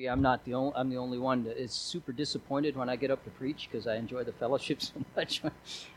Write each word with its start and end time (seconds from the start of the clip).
maybe 0.00 0.08
I'm 0.08 0.22
not 0.22 0.44
the 0.44 0.54
only 0.54 0.72
I'm 0.76 0.88
the 0.88 0.96
only 0.96 1.18
one 1.18 1.44
that 1.44 1.58
is 1.58 1.72
super 1.72 2.12
disappointed 2.12 2.74
when 2.74 2.88
I 2.88 2.96
get 2.96 3.10
up 3.10 3.22
to 3.24 3.30
preach 3.30 3.68
because 3.70 3.86
I 3.86 3.96
enjoy 3.96 4.24
the 4.24 4.32
fellowship 4.32 4.80
so 4.82 4.94
much. 5.14 5.42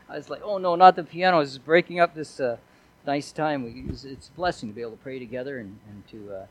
I 0.08 0.16
was 0.16 0.28
like, 0.28 0.42
oh 0.44 0.58
no, 0.58 0.74
not 0.74 0.96
the 0.96 1.04
piano! 1.04 1.40
It's 1.40 1.56
breaking 1.56 2.00
up 2.00 2.14
this 2.14 2.38
uh, 2.38 2.58
nice 3.06 3.32
time. 3.32 3.64
We, 3.64 3.84
it's, 3.88 4.04
it's, 4.04 4.28
a 4.28 4.32
blessing 4.32 4.68
to 4.68 4.74
be 4.74 4.82
able 4.82 4.92
to 4.92 4.98
pray 4.98 5.18
together 5.18 5.58
and 5.58 5.78
and 5.88 6.06
to 6.08 6.34
uh, 6.34 6.46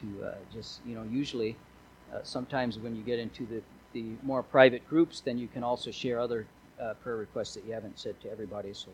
to 0.00 0.26
uh, 0.26 0.34
just 0.52 0.80
you 0.84 0.94
know 0.94 1.04
usually 1.04 1.56
uh, 2.14 2.18
sometimes 2.22 2.78
when 2.78 2.94
you 2.94 3.02
get 3.02 3.18
into 3.18 3.46
the 3.46 3.62
the 3.94 4.04
more 4.22 4.42
private 4.42 4.86
groups, 4.88 5.20
then 5.20 5.38
you 5.38 5.48
can 5.48 5.64
also 5.64 5.90
share 5.90 6.20
other 6.20 6.46
uh, 6.80 6.94
prayer 7.02 7.16
requests 7.16 7.54
that 7.54 7.64
you 7.64 7.72
haven't 7.72 7.98
said 7.98 8.20
to 8.20 8.30
everybody. 8.30 8.72
So. 8.74 8.88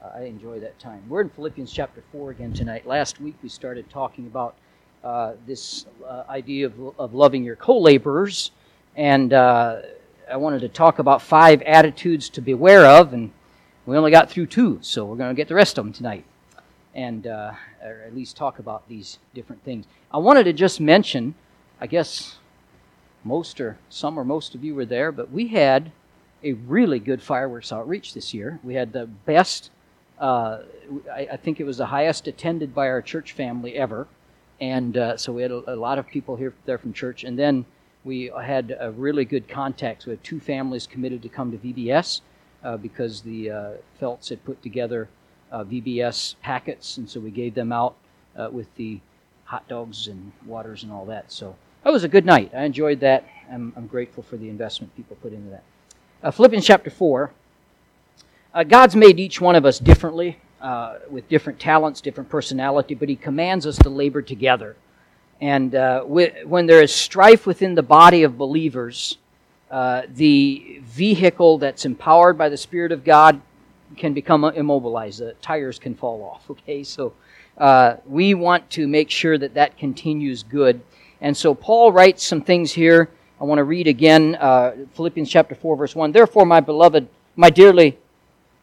Uh, 0.00 0.12
I 0.14 0.22
enjoy 0.26 0.60
that 0.60 0.78
time. 0.78 1.02
We're 1.08 1.22
in 1.22 1.28
Philippians 1.28 1.72
chapter 1.72 2.04
4 2.12 2.30
again 2.30 2.52
tonight. 2.52 2.86
Last 2.86 3.20
week 3.20 3.34
we 3.42 3.48
started 3.48 3.90
talking 3.90 4.28
about 4.28 4.54
uh, 5.04 5.32
this 5.46 5.86
uh, 6.06 6.24
idea 6.28 6.66
of, 6.66 6.98
of 6.98 7.14
loving 7.14 7.44
your 7.44 7.56
co 7.56 7.78
laborers. 7.78 8.50
And 8.96 9.32
uh, 9.32 9.82
I 10.30 10.36
wanted 10.36 10.60
to 10.60 10.68
talk 10.68 10.98
about 10.98 11.22
five 11.22 11.62
attitudes 11.62 12.28
to 12.30 12.40
beware 12.40 12.84
of, 12.84 13.12
and 13.12 13.30
we 13.86 13.96
only 13.96 14.10
got 14.10 14.28
through 14.28 14.46
two, 14.46 14.78
so 14.82 15.04
we're 15.04 15.16
going 15.16 15.30
to 15.30 15.36
get 15.36 15.48
the 15.48 15.54
rest 15.54 15.78
of 15.78 15.84
them 15.84 15.92
tonight. 15.92 16.24
And 16.94 17.26
uh, 17.26 17.52
or 17.82 18.02
at 18.06 18.14
least 18.14 18.36
talk 18.36 18.58
about 18.58 18.88
these 18.88 19.18
different 19.34 19.62
things. 19.64 19.86
I 20.12 20.18
wanted 20.18 20.44
to 20.44 20.52
just 20.52 20.80
mention, 20.80 21.34
I 21.80 21.86
guess 21.86 22.38
most 23.24 23.60
or 23.60 23.78
some 23.88 24.18
or 24.18 24.24
most 24.24 24.54
of 24.54 24.64
you 24.64 24.74
were 24.74 24.86
there, 24.86 25.12
but 25.12 25.30
we 25.30 25.48
had 25.48 25.92
a 26.42 26.52
really 26.52 26.98
good 26.98 27.22
fireworks 27.22 27.72
outreach 27.72 28.14
this 28.14 28.32
year. 28.34 28.58
We 28.64 28.74
had 28.74 28.92
the 28.92 29.06
best, 29.06 29.70
uh, 30.20 30.60
I, 31.12 31.28
I, 31.32 31.36
think 31.36 31.60
it 31.60 31.64
was 31.64 31.78
the 31.78 31.86
highest 31.86 32.26
attended 32.28 32.74
by 32.74 32.88
our 32.88 33.02
church 33.02 33.32
family 33.32 33.74
ever 33.74 34.06
and 34.60 34.96
uh, 34.96 35.16
so 35.16 35.32
we 35.32 35.42
had 35.42 35.50
a, 35.50 35.74
a, 35.74 35.76
lot 35.76 35.98
of 35.98 36.06
people 36.06 36.36
here 36.36 36.52
there 36.64 36.78
from 36.78 36.92
church. 36.92 37.24
And 37.24 37.38
then 37.38 37.64
we 38.04 38.30
had 38.42 38.76
a 38.78 38.90
really 38.90 39.24
good 39.24 39.48
contact. 39.48 40.06
We 40.06 40.10
had 40.10 40.24
two 40.24 40.40
families 40.40 40.86
committed 40.86 41.22
to 41.22 41.28
come 41.28 41.52
to 41.52 41.58
vbs 41.58 42.20
uh, 42.64 42.76
because 42.76 43.22
the 43.22 43.50
uh, 43.50 43.70
felts 44.00 44.28
had 44.28 44.44
put 44.44 44.62
together 44.62 45.08
uh, 45.52 45.64
vbs 45.64 46.36
packets. 46.42 46.96
And 46.96 47.08
so 47.08 47.20
we 47.20 47.30
gave 47.30 47.54
them 47.54 47.72
out 47.72 47.96
uh, 48.36 48.48
with 48.50 48.74
the 48.76 49.00
hot 49.44 49.66
dogs 49.68 50.08
and 50.08 50.32
waters 50.44 50.82
and 50.82 50.92
all 50.92 51.06
that. 51.06 51.30
So 51.30 51.54
that 51.84 51.92
was 51.92 52.04
a 52.04 52.08
good 52.08 52.26
night. 52.26 52.52
I 52.54 52.64
enjoyed 52.64 53.00
that. 53.00 53.24
I'm, 53.50 53.72
I'm 53.76 53.86
grateful 53.86 54.22
for 54.22 54.36
the 54.36 54.48
investment 54.48 54.94
people 54.96 55.16
put 55.22 55.32
into 55.32 55.50
that. 55.50 55.62
Uh, 56.20 56.32
philippians 56.32 56.66
chapter 56.66 56.90
4 56.90 57.32
god's 58.66 58.96
made 58.96 59.20
each 59.20 59.40
one 59.40 59.54
of 59.54 59.64
us 59.64 59.78
differently 59.78 60.36
uh, 60.60 60.98
with 61.10 61.28
different 61.28 61.58
talents, 61.58 62.00
different 62.00 62.28
personality, 62.28 62.94
but 62.94 63.08
He 63.08 63.16
commands 63.16 63.66
us 63.66 63.78
to 63.78 63.88
labor 63.88 64.22
together. 64.22 64.76
And 65.40 65.74
uh, 65.74 66.02
when 66.02 66.66
there 66.66 66.82
is 66.82 66.92
strife 66.92 67.46
within 67.46 67.74
the 67.74 67.82
body 67.82 68.24
of 68.24 68.36
believers, 68.36 69.18
uh, 69.70 70.02
the 70.14 70.80
vehicle 70.82 71.58
that's 71.58 71.84
empowered 71.84 72.36
by 72.36 72.48
the 72.48 72.56
Spirit 72.56 72.90
of 72.90 73.04
God 73.04 73.40
can 73.96 74.14
become 74.14 74.44
immobilized. 74.44 75.20
The 75.20 75.34
tires 75.34 75.78
can 75.78 75.94
fall 75.94 76.22
off. 76.22 76.50
Okay, 76.50 76.82
so 76.82 77.12
uh, 77.56 77.96
we 78.06 78.34
want 78.34 78.68
to 78.70 78.86
make 78.86 79.10
sure 79.10 79.38
that 79.38 79.54
that 79.54 79.76
continues 79.78 80.42
good. 80.42 80.80
And 81.20 81.36
so 81.36 81.54
Paul 81.54 81.92
writes 81.92 82.24
some 82.24 82.40
things 82.40 82.72
here. 82.72 83.10
I 83.40 83.44
want 83.44 83.58
to 83.58 83.64
read 83.64 83.86
again 83.86 84.36
uh, 84.36 84.72
Philippians 84.94 85.30
chapter 85.30 85.54
4, 85.54 85.76
verse 85.76 85.94
1. 85.94 86.12
Therefore, 86.12 86.46
my 86.46 86.60
beloved, 86.60 87.08
my 87.36 87.50
dearly 87.50 87.98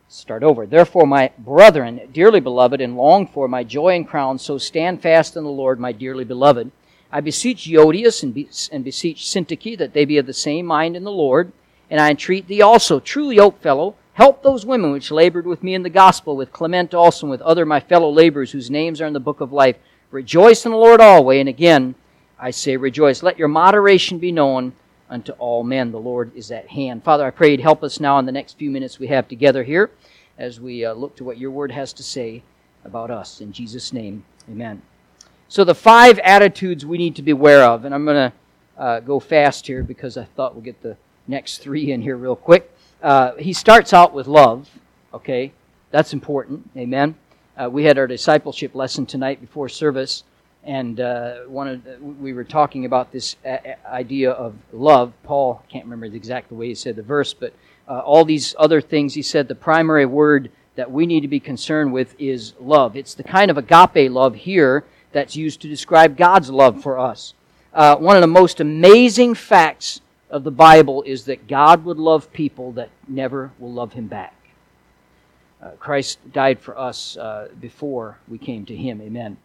Start 0.08 0.44
over. 0.44 0.66
Therefore, 0.66 1.08
my 1.08 1.32
brethren, 1.40 2.10
dearly 2.14 2.40
beloved 2.40 2.80
and 2.80 2.96
longed 2.96 3.32
for, 3.32 3.48
my 3.48 3.64
joy 3.64 3.96
and 3.96 4.08
crown, 4.08 4.38
so 4.38 4.58
stand 4.58 5.02
fast 5.02 5.36
in 5.36 5.44
the 5.44 5.50
Lord, 5.50 5.80
my 5.80 5.92
dearly 5.92 6.24
beloved. 6.24 6.72
I 7.12 7.22
beseech 7.22 7.66
Euodias 7.66 8.22
and, 8.24 8.34
be, 8.34 8.50
and 8.72 8.84
beseech 8.84 9.24
Syntyche 9.24 9.78
that 9.78 9.94
they 9.94 10.06
be 10.06 10.18
of 10.18 10.26
the 10.26 10.34
same 10.34 10.66
mind 10.66 10.96
in 10.96 11.04
the 11.04 11.12
Lord. 11.12 11.52
And 11.90 12.00
I 12.00 12.12
entreat 12.12 12.48
thee 12.48 12.62
also, 12.62 13.00
truly, 13.00 13.38
true 13.38 13.46
yokefellow, 13.46 13.96
help 14.14 14.44
those 14.44 14.66
women 14.66 14.92
which 14.92 15.12
labored 15.12 15.48
with 15.48 15.64
me 15.64 15.74
in 15.74 15.84
the 15.84 15.90
gospel, 15.90 16.36
with 16.36 16.54
Clement 16.54 16.94
also, 16.94 17.26
and 17.26 17.32
with 17.32 17.42
other 17.42 17.66
my 17.66 17.80
fellow 17.80 18.10
laborers 18.10 18.52
whose 18.52 18.72
names 18.72 19.02
are 19.02 19.08
in 19.08 19.14
the 19.14 19.20
book 19.20 19.42
of 19.42 19.52
life. 19.52 19.78
Rejoice 20.12 20.66
in 20.66 20.72
the 20.72 20.78
Lord 20.78 21.02
always. 21.02 21.40
And 21.40 21.50
again, 21.50 21.96
I 22.40 22.52
say 22.52 22.78
rejoice. 22.78 23.24
Let 23.24 23.40
your 23.40 23.48
moderation 23.48 24.20
be 24.20 24.32
known 24.32 24.74
unto 25.10 25.32
all 25.34 25.64
men. 25.64 25.92
The 25.92 26.00
Lord 26.00 26.36
is 26.36 26.52
at 26.52 26.68
hand. 26.68 27.04
Father, 27.04 27.26
I 27.26 27.32
pray 27.32 27.52
you'd 27.52 27.60
help 27.60 27.84
us 27.84 28.00
now 28.00 28.18
in 28.20 28.26
the 28.26 28.32
next 28.32 28.58
few 28.58 28.72
minutes 28.72 29.00
we 29.00 29.08
have 29.08 29.28
together 29.28 29.64
here 29.64 29.92
as 30.38 30.60
we 30.60 30.84
uh, 30.86 30.94
look 30.94 31.16
to 31.18 31.24
what 31.24 31.38
your 31.38 31.52
word 31.52 31.72
has 31.72 31.94
to 31.94 32.04
say 32.04 32.44
about 32.84 33.12
us. 33.12 33.42
In 33.42 33.52
Jesus' 33.52 33.94
name, 33.94 34.26
amen. 34.50 34.82
So, 35.48 35.64
the 35.64 35.76
five 35.76 36.20
attitudes 36.20 36.86
we 36.86 36.98
need 36.98 37.16
to 37.16 37.22
be 37.22 37.32
aware 37.32 37.64
of, 37.64 37.86
and 37.86 37.94
I'm 37.94 38.06
going 38.06 38.32
to 38.32 38.82
uh, 38.82 39.00
go 39.00 39.20
fast 39.20 39.68
here 39.68 39.84
because 39.84 40.18
I 40.18 40.24
thought 40.24 40.54
we'll 40.54 40.64
get 40.64 40.82
the 40.82 40.98
next 41.28 41.60
three 41.60 41.92
in 41.92 42.02
here 42.02 42.18
real 42.18 42.36
quick. 42.36 42.72
Uh, 43.02 43.36
he 43.36 43.54
starts 43.54 43.94
out 43.94 44.14
with 44.14 44.28
love, 44.28 44.70
okay? 45.14 45.52
That's 45.92 46.14
important, 46.14 46.70
amen. 46.76 47.16
Uh, 47.58 47.70
we 47.70 47.86
had 47.86 47.98
our 47.98 48.08
discipleship 48.08 48.76
lesson 48.76 49.06
tonight 49.06 49.40
before 49.40 49.70
service 49.70 50.24
and 50.66 51.00
uh, 51.00 51.36
one 51.42 51.68
of 51.68 52.02
we 52.20 52.34
were 52.34 52.44
talking 52.44 52.86
about 52.86 53.12
this 53.12 53.36
idea 53.86 54.32
of 54.32 54.56
love. 54.74 55.14
Paul 55.24 55.64
can't 55.70 55.86
remember 55.86 56.10
the 56.10 56.18
exact 56.18 56.52
way 56.52 56.68
he 56.70 56.76
said 56.76 56.96
the 56.96 57.04
verse, 57.04 57.34
but 57.34 57.54
uh, 57.88 58.00
all 58.00 58.26
these 58.26 58.56
other 58.58 58.82
things 58.82 59.14
he 59.14 59.22
said. 59.22 59.48
The 59.48 59.56
primary 59.56 60.08
word 60.08 60.52
that 60.76 60.92
we 60.92 61.06
need 61.06 61.22
to 61.22 61.28
be 61.28 61.40
concerned 61.40 61.94
with 61.94 62.16
is 62.20 62.54
love. 62.60 62.96
It's 62.96 63.14
the 63.14 63.24
kind 63.24 63.52
of 63.52 63.58
agape 63.58 64.12
love 64.12 64.36
here 64.36 64.84
that's 65.12 65.36
used 65.36 65.62
to 65.62 65.70
describe 65.70 66.18
God's 66.18 66.50
love 66.50 66.82
for 66.82 66.98
us. 66.98 67.36
Uh, 67.74 67.96
one 67.98 68.18
of 68.18 68.22
the 68.22 68.28
most 68.28 68.60
amazing 68.60 69.36
facts 69.36 70.02
of 70.30 70.44
the 70.44 70.52
Bible 70.52 71.04
is 71.04 71.26
that 71.26 71.48
God 71.48 71.86
would 71.86 71.98
love 71.98 72.34
people 72.34 72.72
that 72.74 72.90
never 73.08 73.52
will 73.60 73.72
love 73.72 73.94
Him 73.94 74.08
back. 74.08 74.34
Uh, 75.62 75.72
Christ 75.80 76.20
died 76.34 76.60
for 76.60 76.78
us 76.78 77.18
uh, 77.18 77.50
before 77.62 78.18
we 78.28 78.38
came 78.38 78.66
to 78.66 78.76
Him. 78.76 79.00
Amen. 79.02 79.38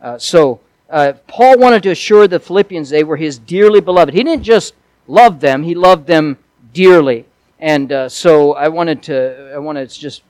Uh, 0.00 0.16
so 0.18 0.60
uh, 0.90 1.12
Paul 1.26 1.58
wanted 1.58 1.82
to 1.84 1.90
assure 1.90 2.26
the 2.26 2.40
Philippians 2.40 2.88
they 2.88 3.04
were 3.04 3.16
his 3.16 3.38
dearly 3.38 3.80
beloved. 3.80 4.14
He 4.14 4.22
didn't 4.22 4.44
just 4.44 4.74
love 5.06 5.40
them, 5.40 5.62
he 5.62 5.74
loved 5.74 6.06
them 6.06 6.38
dearly. 6.72 7.26
And 7.60 7.90
uh, 7.90 8.08
so 8.08 8.54
I 8.54 8.68
wanted 8.68 9.02
to 9.04 9.52
I 9.54 9.58
wanted 9.58 9.90
to 9.90 10.00
just 10.00 10.22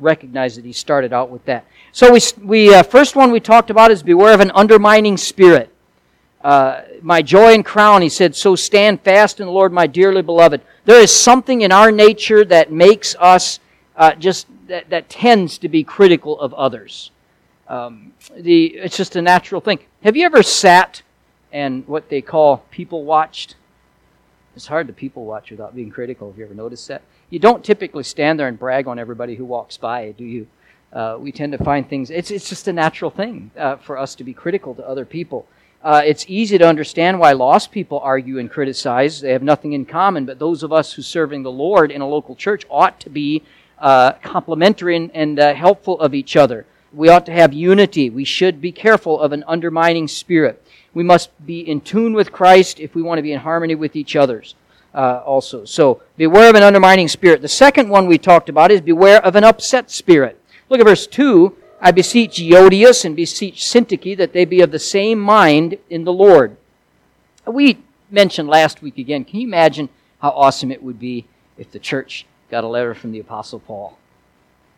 recognize 0.00 0.56
that 0.56 0.64
he 0.64 0.72
started 0.72 1.12
out 1.12 1.30
with 1.30 1.44
that. 1.44 1.64
So 1.92 2.12
we 2.12 2.20
we 2.42 2.74
uh, 2.74 2.82
first 2.82 3.16
one 3.16 3.30
we 3.30 3.40
talked 3.40 3.70
about 3.70 3.90
is 3.90 4.02
beware 4.02 4.34
of 4.34 4.40
an 4.40 4.50
undermining 4.54 5.16
spirit. 5.16 5.72
Uh, 6.42 6.82
my 7.02 7.22
joy 7.22 7.54
and 7.54 7.64
crown, 7.64 8.02
he 8.02 8.08
said, 8.08 8.34
so 8.34 8.56
stand 8.56 9.00
fast 9.02 9.38
in 9.38 9.46
the 9.46 9.52
Lord, 9.52 9.72
my 9.72 9.86
dearly 9.86 10.22
beloved. 10.22 10.60
There 10.84 11.00
is 11.00 11.14
something 11.14 11.60
in 11.60 11.70
our 11.70 11.92
nature 11.92 12.44
that 12.46 12.72
makes 12.72 13.14
us 13.20 13.60
uh, 13.96 14.16
just 14.16 14.48
that, 14.66 14.90
that 14.90 15.08
tends 15.08 15.56
to 15.58 15.68
be 15.68 15.84
critical 15.84 16.40
of 16.40 16.52
others. 16.54 17.12
Um, 17.72 18.12
the, 18.36 18.66
it's 18.66 18.98
just 18.98 19.16
a 19.16 19.22
natural 19.22 19.62
thing. 19.62 19.78
Have 20.02 20.14
you 20.14 20.26
ever 20.26 20.42
sat 20.42 21.00
and 21.50 21.88
what 21.88 22.10
they 22.10 22.20
call 22.20 22.58
people 22.70 23.04
watched? 23.04 23.56
It's 24.54 24.66
hard 24.66 24.88
to 24.88 24.92
people 24.92 25.24
watch 25.24 25.50
without 25.50 25.74
being 25.74 25.88
critical. 25.88 26.28
Have 26.28 26.38
you 26.38 26.44
ever 26.44 26.54
noticed 26.54 26.86
that? 26.88 27.00
You 27.30 27.38
don't 27.38 27.64
typically 27.64 28.02
stand 28.02 28.38
there 28.38 28.46
and 28.46 28.58
brag 28.58 28.86
on 28.86 28.98
everybody 28.98 29.36
who 29.36 29.46
walks 29.46 29.78
by, 29.78 30.12
do 30.12 30.24
you? 30.24 30.46
Uh, 30.92 31.16
we 31.18 31.32
tend 31.32 31.52
to 31.52 31.64
find 31.64 31.88
things, 31.88 32.10
it's, 32.10 32.30
it's 32.30 32.50
just 32.50 32.68
a 32.68 32.72
natural 32.74 33.10
thing 33.10 33.50
uh, 33.56 33.76
for 33.76 33.96
us 33.96 34.14
to 34.16 34.24
be 34.24 34.34
critical 34.34 34.74
to 34.74 34.86
other 34.86 35.06
people. 35.06 35.46
Uh, 35.82 36.02
it's 36.04 36.26
easy 36.28 36.58
to 36.58 36.68
understand 36.68 37.18
why 37.18 37.32
lost 37.32 37.72
people 37.72 37.98
argue 38.00 38.38
and 38.38 38.50
criticize. 38.50 39.22
They 39.22 39.32
have 39.32 39.42
nothing 39.42 39.72
in 39.72 39.86
common, 39.86 40.26
but 40.26 40.38
those 40.38 40.62
of 40.62 40.74
us 40.74 40.92
who 40.92 41.00
are 41.00 41.04
serving 41.04 41.42
the 41.42 41.50
Lord 41.50 41.90
in 41.90 42.02
a 42.02 42.06
local 42.06 42.36
church 42.36 42.66
ought 42.68 43.00
to 43.00 43.08
be 43.08 43.42
uh, 43.78 44.12
complimentary 44.22 44.94
and, 44.94 45.10
and 45.14 45.40
uh, 45.40 45.54
helpful 45.54 45.98
of 45.98 46.12
each 46.12 46.36
other. 46.36 46.66
We 46.92 47.08
ought 47.08 47.26
to 47.26 47.32
have 47.32 47.52
unity. 47.52 48.10
We 48.10 48.24
should 48.24 48.60
be 48.60 48.72
careful 48.72 49.20
of 49.20 49.32
an 49.32 49.44
undermining 49.46 50.08
spirit. 50.08 50.64
We 50.94 51.02
must 51.02 51.30
be 51.46 51.60
in 51.60 51.80
tune 51.80 52.12
with 52.12 52.32
Christ 52.32 52.80
if 52.80 52.94
we 52.94 53.02
want 53.02 53.18
to 53.18 53.22
be 53.22 53.32
in 53.32 53.40
harmony 53.40 53.74
with 53.74 53.96
each 53.96 54.14
other's 54.14 54.54
uh, 54.94 55.22
also. 55.24 55.64
So 55.64 56.02
beware 56.16 56.50
of 56.50 56.54
an 56.54 56.62
undermining 56.62 57.08
spirit. 57.08 57.40
The 57.40 57.48
second 57.48 57.88
one 57.88 58.06
we 58.06 58.18
talked 58.18 58.48
about 58.48 58.70
is 58.70 58.80
beware 58.80 59.24
of 59.24 59.36
an 59.36 59.44
upset 59.44 59.90
spirit. 59.90 60.38
Look 60.68 60.80
at 60.80 60.86
verse 60.86 61.06
2. 61.06 61.56
I 61.80 61.90
beseech 61.90 62.38
Euodias 62.38 63.04
and 63.04 63.16
beseech 63.16 63.60
Syntyche 63.60 64.16
that 64.16 64.32
they 64.32 64.44
be 64.44 64.60
of 64.60 64.70
the 64.70 64.78
same 64.78 65.18
mind 65.18 65.78
in 65.90 66.04
the 66.04 66.12
Lord. 66.12 66.56
We 67.46 67.78
mentioned 68.10 68.48
last 68.48 68.82
week 68.82 68.98
again, 68.98 69.24
can 69.24 69.40
you 69.40 69.46
imagine 69.46 69.88
how 70.20 70.30
awesome 70.30 70.70
it 70.70 70.82
would 70.82 71.00
be 71.00 71.26
if 71.58 71.72
the 71.72 71.80
church 71.80 72.24
got 72.50 72.62
a 72.62 72.68
letter 72.68 72.94
from 72.94 73.10
the 73.10 73.18
Apostle 73.18 73.58
Paul? 73.58 73.98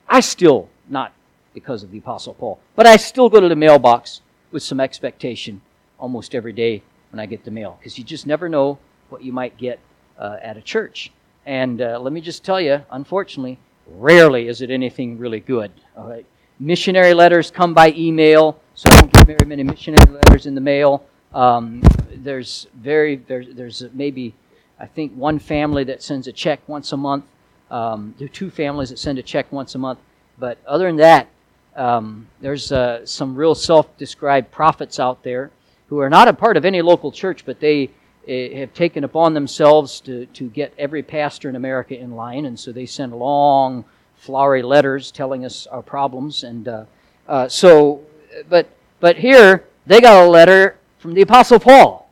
I 0.09 0.21
still 0.21 0.69
not 0.89 1.13
because 1.55 1.83
of 1.83 1.91
the 1.91 1.99
Apostle 1.99 2.35
Paul. 2.35 2.59
But 2.77 2.87
I 2.87 2.97
still 2.97 3.31
go 3.31 3.41
to 3.41 3.49
the 3.49 3.57
mailbox 3.57 4.21
with 4.51 4.63
some 4.63 4.81
expectation 4.81 5.63
almost 5.99 6.35
every 6.35 6.53
day 6.53 6.83
when 7.11 7.21
I 7.21 7.27
get 7.27 7.45
the 7.45 7.51
mail 7.51 7.77
because 7.79 7.97
you 7.97 8.05
just 8.05 8.27
never 8.27 8.49
know 8.49 8.79
what 9.09 9.23
you 9.23 9.33
might 9.33 9.57
get 9.57 9.79
uh, 10.19 10.37
at 10.43 10.57
a 10.57 10.61
church. 10.61 11.13
And 11.47 11.81
uh, 11.81 11.99
let 12.01 12.13
me 12.13 12.21
just 12.21 12.45
tell 12.45 12.61
you, 12.61 12.83
unfortunately, 12.91 13.59
rarely 13.87 14.49
is 14.49 14.61
it 14.61 14.71
anything 14.71 15.19
really 15.19 15.41
good. 15.41 15.71
All 15.97 16.09
right? 16.09 16.27
Missionary 16.59 17.15
letters 17.15 17.51
come 17.51 17.75
by 17.75 17.93
email, 17.97 18.61
so 18.75 18.89
I 18.91 19.01
don't 19.01 19.13
get 19.13 19.27
very 19.27 19.47
many 19.47 19.63
missionary 19.63 20.11
letters 20.11 20.47
in 20.47 20.55
the 20.55 20.61
mail. 20.61 21.05
Um, 21.33 21.83
there's 22.15 22.69
very 22.75 23.17
there's 23.17 23.49
there's 23.55 23.85
maybe 23.93 24.35
I 24.79 24.87
think 24.87 25.13
one 25.15 25.41
family 25.41 25.85
that 25.85 26.03
sends 26.03 26.29
a 26.29 26.33
check 26.33 26.61
once 26.69 26.93
a 26.93 26.97
month. 26.97 27.25
Um, 27.71 28.15
there 28.19 28.27
are 28.27 28.29
two 28.29 28.51
families 28.51 28.91
that 28.91 28.99
send 28.99 29.19
a 29.19 29.23
check 29.23 29.51
once 29.51 29.75
a 29.75 29.79
month. 29.79 29.99
But 30.39 30.59
other 30.67 30.87
than 30.87 30.97
that, 30.97 31.29
um, 31.77 32.27
there's 32.41 32.73
uh, 32.73 33.05
some 33.05 33.35
real 33.35 33.55
self-described 33.55 34.51
prophets 34.51 35.01
out 35.01 35.23
there 35.23 35.51
who 35.89 35.99
are 36.01 36.11
not 36.11 36.29
a 36.29 36.33
part 36.33 36.57
of 36.57 36.65
any 36.65 36.83
local 36.83 37.13
church, 37.13 37.45
but 37.45 37.61
they 37.61 37.91
uh, 38.29 38.57
have 38.57 38.73
taken 38.75 39.05
upon 39.05 39.35
themselves 39.35 40.01
to, 40.01 40.27
to 40.27 40.49
get 40.49 40.73
every 40.79 41.03
pastor 41.03 41.49
in 41.49 41.57
America 41.57 41.99
in 41.99 42.17
line, 42.17 42.47
and 42.47 42.59
so 42.59 42.73
they 42.73 42.87
send 42.87 43.13
long, 43.13 43.85
flowery 44.17 44.63
letters 44.63 45.11
telling 45.11 45.45
us 45.45 45.67
our 45.67 45.83
problems. 45.83 46.45
And 46.45 46.67
uh, 46.67 46.85
uh, 47.29 47.49
so, 47.49 48.03
but 48.49 48.69
but 49.01 49.17
here 49.17 49.65
they 49.87 50.01
got 50.01 50.25
a 50.25 50.29
letter 50.29 50.79
from 50.99 51.15
the 51.15 51.23
Apostle 51.23 51.61
Paul, 51.61 52.09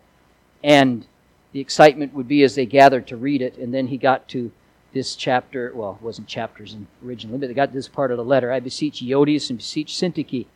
and 0.62 1.06
the 1.52 1.60
excitement 1.60 2.12
would 2.14 2.28
be 2.28 2.42
as 2.42 2.54
they 2.54 2.66
gathered 2.66 3.06
to 3.06 3.16
read 3.16 3.40
it, 3.40 3.56
and 3.56 3.72
then 3.72 3.86
he 3.86 3.96
got 3.96 4.28
to 4.28 4.50
this 4.92 5.14
chapter. 5.16 5.72
Well, 5.74 5.98
it 6.00 6.04
wasn't 6.04 6.28
chapters 6.28 6.76
originally, 7.04 7.38
but 7.38 7.48
they 7.48 7.54
got 7.54 7.72
this 7.72 7.88
part 7.88 8.10
of 8.10 8.16
the 8.16 8.24
letter. 8.24 8.52
I 8.52 8.60
beseech 8.60 9.00
Euodias 9.02 9.50
and 9.50 9.58
beseech 9.58 9.92
Syntyche. 9.92 10.46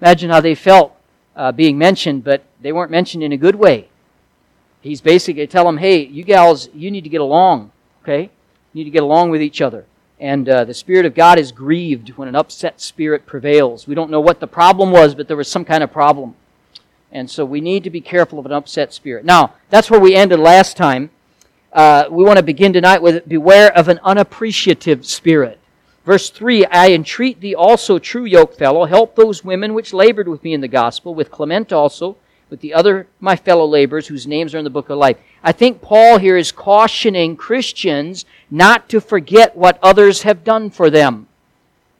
Imagine 0.00 0.30
how 0.30 0.40
they 0.40 0.54
felt 0.54 0.96
uh, 1.36 1.52
being 1.52 1.78
mentioned, 1.78 2.24
but 2.24 2.44
they 2.60 2.72
weren't 2.72 2.90
mentioned 2.90 3.22
in 3.22 3.32
a 3.32 3.36
good 3.36 3.56
way. 3.56 3.88
He's 4.80 5.00
basically 5.00 5.46
tell 5.46 5.64
them, 5.64 5.78
hey, 5.78 6.04
you 6.04 6.24
gals, 6.24 6.68
you 6.74 6.90
need 6.90 7.04
to 7.04 7.10
get 7.10 7.20
along, 7.20 7.72
okay? 8.02 8.30
You 8.72 8.80
need 8.80 8.84
to 8.84 8.90
get 8.90 9.02
along 9.02 9.30
with 9.30 9.40
each 9.40 9.60
other. 9.62 9.86
And 10.20 10.48
uh, 10.48 10.64
the 10.64 10.74
Spirit 10.74 11.06
of 11.06 11.14
God 11.14 11.38
is 11.38 11.52
grieved 11.52 12.10
when 12.10 12.28
an 12.28 12.36
upset 12.36 12.80
spirit 12.80 13.26
prevails. 13.26 13.86
We 13.86 13.94
don't 13.94 14.10
know 14.10 14.20
what 14.20 14.40
the 14.40 14.46
problem 14.46 14.90
was, 14.90 15.14
but 15.14 15.26
there 15.26 15.36
was 15.36 15.50
some 15.50 15.64
kind 15.64 15.82
of 15.82 15.92
problem. 15.92 16.36
And 17.10 17.30
so 17.30 17.44
we 17.44 17.60
need 17.60 17.84
to 17.84 17.90
be 17.90 18.00
careful 18.00 18.38
of 18.38 18.46
an 18.46 18.52
upset 18.52 18.92
spirit. 18.92 19.24
Now, 19.24 19.54
that's 19.70 19.90
where 19.90 20.00
we 20.00 20.14
ended 20.14 20.38
last 20.38 20.76
time. 20.76 21.10
Uh, 21.74 22.04
we 22.08 22.22
want 22.22 22.36
to 22.36 22.42
begin 22.44 22.72
tonight 22.72 23.02
with 23.02 23.28
beware 23.28 23.76
of 23.76 23.88
an 23.88 23.98
unappreciative 24.04 25.04
spirit. 25.04 25.58
Verse 26.06 26.30
3 26.30 26.64
I 26.66 26.92
entreat 26.92 27.40
thee 27.40 27.56
also, 27.56 27.98
true 27.98 28.24
yoke 28.24 28.54
fellow, 28.54 28.84
help 28.84 29.16
those 29.16 29.44
women 29.44 29.74
which 29.74 29.92
labored 29.92 30.28
with 30.28 30.44
me 30.44 30.54
in 30.54 30.60
the 30.60 30.68
gospel, 30.68 31.16
with 31.16 31.32
Clement 31.32 31.72
also, 31.72 32.16
with 32.48 32.60
the 32.60 32.72
other 32.72 33.08
my 33.18 33.34
fellow 33.34 33.66
laborers 33.66 34.06
whose 34.06 34.24
names 34.24 34.54
are 34.54 34.58
in 34.58 34.64
the 34.64 34.70
book 34.70 34.88
of 34.88 34.98
life. 34.98 35.16
I 35.42 35.50
think 35.50 35.82
Paul 35.82 36.18
here 36.18 36.36
is 36.36 36.52
cautioning 36.52 37.36
Christians 37.36 38.24
not 38.52 38.88
to 38.90 39.00
forget 39.00 39.56
what 39.56 39.80
others 39.82 40.22
have 40.22 40.44
done 40.44 40.70
for 40.70 40.90
them. 40.90 41.26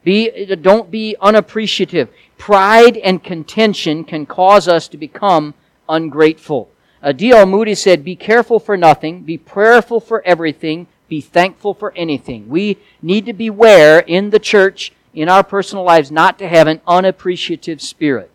Be, 0.05 0.45
don't 0.55 0.89
be 0.89 1.17
unappreciative. 1.19 2.07
Pride 2.37 2.95
and 2.95 3.21
contention 3.21 4.05
can 4.05 4.25
cause 4.25 4.69
us 4.69 4.87
to 4.87 4.97
become 4.97 5.53
ungrateful. 5.89 6.69
Uh, 7.05 7.11
D.L. 7.11 7.45
Moody 7.45 7.75
said, 7.75 8.03
Be 8.03 8.15
careful 8.15 8.59
for 8.59 8.75
nothing, 8.75 9.21
be 9.21 9.37
prayerful 9.37 9.99
for 9.99 10.23
everything, 10.25 10.87
be 11.07 11.21
thankful 11.21 11.75
for 11.75 11.93
anything. 11.95 12.49
We 12.49 12.79
need 12.99 13.27
to 13.27 13.33
beware 13.33 13.99
in 13.99 14.31
the 14.31 14.39
church, 14.39 14.91
in 15.13 15.29
our 15.29 15.43
personal 15.43 15.83
lives, 15.83 16.09
not 16.11 16.39
to 16.39 16.47
have 16.47 16.65
an 16.65 16.81
unappreciative 16.87 17.79
spirit. 17.79 18.31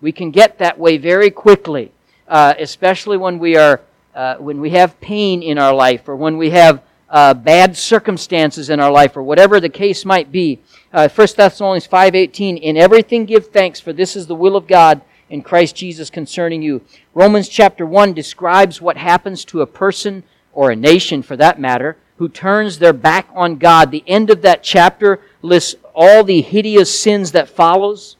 We 0.00 0.12
can 0.12 0.30
get 0.30 0.56
that 0.58 0.78
way 0.78 0.96
very 0.96 1.30
quickly, 1.30 1.92
uh, 2.26 2.54
especially 2.58 3.18
when 3.18 3.38
we 3.38 3.54
are 3.54 3.82
uh, 4.14 4.36
when 4.36 4.62
we 4.62 4.70
have 4.70 4.98
pain 5.02 5.42
in 5.42 5.58
our 5.58 5.74
life 5.74 6.08
or 6.08 6.16
when 6.16 6.38
we 6.38 6.48
have 6.48 6.82
uh, 7.10 7.34
bad 7.34 7.76
circumstances 7.76 8.70
in 8.70 8.80
our 8.80 8.90
life 8.90 9.14
or 9.14 9.22
whatever 9.22 9.60
the 9.60 9.68
case 9.68 10.06
might 10.06 10.32
be. 10.32 10.58
Uh, 10.90 11.06
1 11.06 11.28
Thessalonians 11.36 11.86
5.18, 11.86 12.58
In 12.62 12.78
everything 12.78 13.26
give 13.26 13.48
thanks, 13.48 13.78
for 13.78 13.92
this 13.92 14.16
is 14.16 14.26
the 14.26 14.34
will 14.34 14.56
of 14.56 14.66
God 14.66 15.02
in 15.28 15.42
Christ 15.42 15.76
Jesus 15.76 16.10
concerning 16.10 16.62
you. 16.62 16.82
Romans 17.14 17.48
chapter 17.48 17.84
1 17.84 18.12
describes 18.12 18.80
what 18.80 18.96
happens 18.96 19.44
to 19.46 19.60
a 19.60 19.66
person, 19.66 20.22
or 20.52 20.70
a 20.70 20.76
nation 20.76 21.22
for 21.22 21.36
that 21.36 21.60
matter, 21.60 21.96
who 22.16 22.28
turns 22.28 22.78
their 22.78 22.92
back 22.92 23.28
on 23.34 23.56
God. 23.56 23.90
The 23.90 24.04
end 24.06 24.30
of 24.30 24.42
that 24.42 24.62
chapter 24.62 25.20
lists 25.42 25.74
all 25.94 26.24
the 26.24 26.40
hideous 26.40 26.98
sins 26.98 27.32
that 27.32 27.48
follows. 27.48 28.16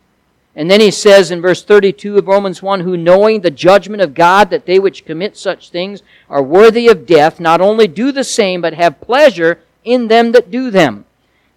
And 0.55 0.71
then 0.71 0.81
he 0.81 0.91
says 0.91 1.31
in 1.31 1.43
verse 1.43 1.63
32 1.63 2.17
of 2.17 2.27
Romans 2.27 2.63
1, 2.63 2.81
who 2.81 2.97
knowing 2.97 3.41
the 3.41 3.51
judgment 3.51 4.01
of 4.03 4.15
God 4.15 4.51
that 4.51 4.65
they 4.65 4.79
which 4.79 5.05
commit 5.05 5.37
such 5.37 5.71
things 5.71 6.03
are 6.31 6.43
worthy 6.43 6.89
of 6.89 7.07
death, 7.07 7.39
not 7.39 7.61
only 7.61 7.87
do 7.87 8.11
the 8.11 8.25
same, 8.25 8.63
but 8.63 8.73
have 8.73 9.01
pleasure 9.01 9.61
in 9.85 10.09
them 10.09 10.33
that 10.33 10.51
do 10.51 10.71
them. 10.71 11.05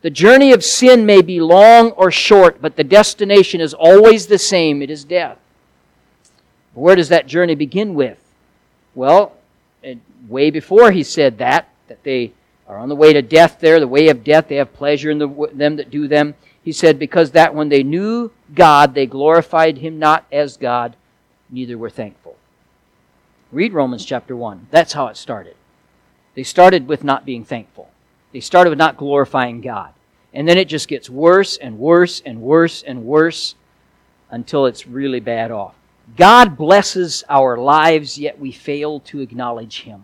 The 0.02 0.10
journey 0.10 0.54
of 0.54 0.64
sin 0.64 1.06
may 1.06 1.22
be 1.22 1.42
long 1.42 1.92
or 1.92 2.10
short, 2.10 2.62
but 2.62 2.78
the 2.78 2.84
destination 2.84 3.60
is 3.60 3.74
always 3.74 4.28
the 4.28 4.38
same. 4.38 4.82
It 4.82 4.90
is 4.90 5.04
death. 5.04 5.38
Where 6.74 6.96
does 6.96 7.10
that 7.10 7.28
journey 7.28 7.56
begin 7.56 7.94
with? 7.94 8.18
Well, 8.96 9.36
eh, 9.84 9.96
way 10.28 10.52
before 10.52 10.92
he 10.92 11.04
said 11.04 11.38
that, 11.40 11.70
that 11.88 12.04
they 12.04 12.32
are 12.68 12.78
on 12.78 12.88
the 12.88 12.96
way 12.96 13.12
to 13.14 13.22
death 13.22 13.60
there, 13.60 13.80
the 13.80 13.88
way 13.88 14.08
of 14.08 14.24
death, 14.24 14.48
they 14.48 14.56
have 14.56 14.74
pleasure 14.74 15.10
in 15.10 15.18
the, 15.18 15.50
them 15.54 15.76
that 15.76 15.90
do 15.90 16.08
them. 16.08 16.36
He 16.64 16.72
said, 16.72 17.00
Because 17.00 17.32
that 17.32 17.56
when 17.56 17.70
they 17.70 17.84
knew 17.84 18.32
God, 18.54 18.94
they 18.94 19.06
glorified 19.06 19.80
him 19.80 20.00
not 20.00 20.26
as 20.32 20.56
God, 20.56 20.96
neither 21.50 21.78
were 21.78 21.90
thankful. 21.90 22.38
Read 23.52 23.74
Romans 23.74 24.06
chapter 24.06 24.36
1. 24.36 24.68
That's 24.70 24.94
how 24.94 25.08
it 25.08 25.18
started. 25.18 25.56
They 26.36 26.44
started 26.44 26.88
with 26.88 27.04
not 27.04 27.26
being 27.26 27.44
thankful, 27.44 27.89
they 28.32 28.40
started 28.40 28.70
with 28.70 28.80
not 28.80 28.98
glorifying 28.98 29.62
God. 29.62 29.94
And 30.34 30.48
then 30.48 30.58
it 30.58 30.66
just 30.66 30.88
gets 30.88 31.10
worse 31.10 31.58
and 31.58 31.80
worse 31.80 32.22
and 32.26 32.42
worse 32.42 32.84
and 32.84 33.04
worse 33.04 33.56
until 34.30 34.66
it's 34.68 34.86
really 34.86 35.20
bad 35.20 35.52
off. 35.52 35.76
God 36.16 36.58
blesses 36.58 37.24
our 37.30 37.58
lives, 37.58 38.18
yet 38.18 38.40
we 38.40 38.52
fail 38.52 39.00
to 39.02 39.20
acknowledge 39.22 39.82
Him. 39.82 40.04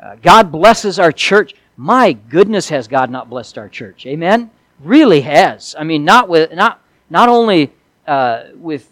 Uh, 0.00 0.16
God 0.22 0.52
blesses 0.52 0.98
our 0.98 1.12
church. 1.12 1.54
My 1.76 2.12
goodness, 2.12 2.68
has 2.68 2.86
God 2.86 3.10
not 3.10 3.28
blessed 3.28 3.58
our 3.58 3.68
church? 3.68 4.06
Amen 4.06 4.50
really 4.80 5.22
has. 5.22 5.74
I 5.78 5.84
mean, 5.84 6.04
not 6.04 6.28
with 6.28 6.52
not 6.52 6.80
not 7.10 7.28
only 7.28 7.72
uh, 8.06 8.44
with 8.54 8.90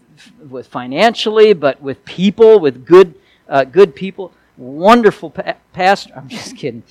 with 0.48 0.66
financially, 0.66 1.52
but 1.52 1.80
with 1.80 2.04
people, 2.04 2.60
with 2.60 2.84
good 2.84 3.14
uh, 3.48 3.64
good 3.64 3.94
people. 3.94 4.32
Wonderful 4.56 5.30
pa- 5.30 5.56
pastor. 5.72 6.12
I'm 6.16 6.28
just 6.28 6.56
kidding. 6.56 6.82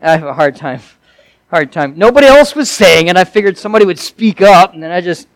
I 0.00 0.12
have 0.12 0.26
a 0.26 0.34
hard 0.34 0.56
time. 0.56 0.80
Hard 1.50 1.72
time. 1.72 1.96
Nobody 1.96 2.26
else 2.26 2.54
was 2.54 2.70
saying, 2.70 3.08
and 3.08 3.16
I 3.18 3.24
figured 3.24 3.56
somebody 3.56 3.84
would 3.84 3.98
speak 3.98 4.42
up, 4.42 4.74
and 4.74 4.82
then 4.82 4.90
I 4.90 5.00
just. 5.00 5.28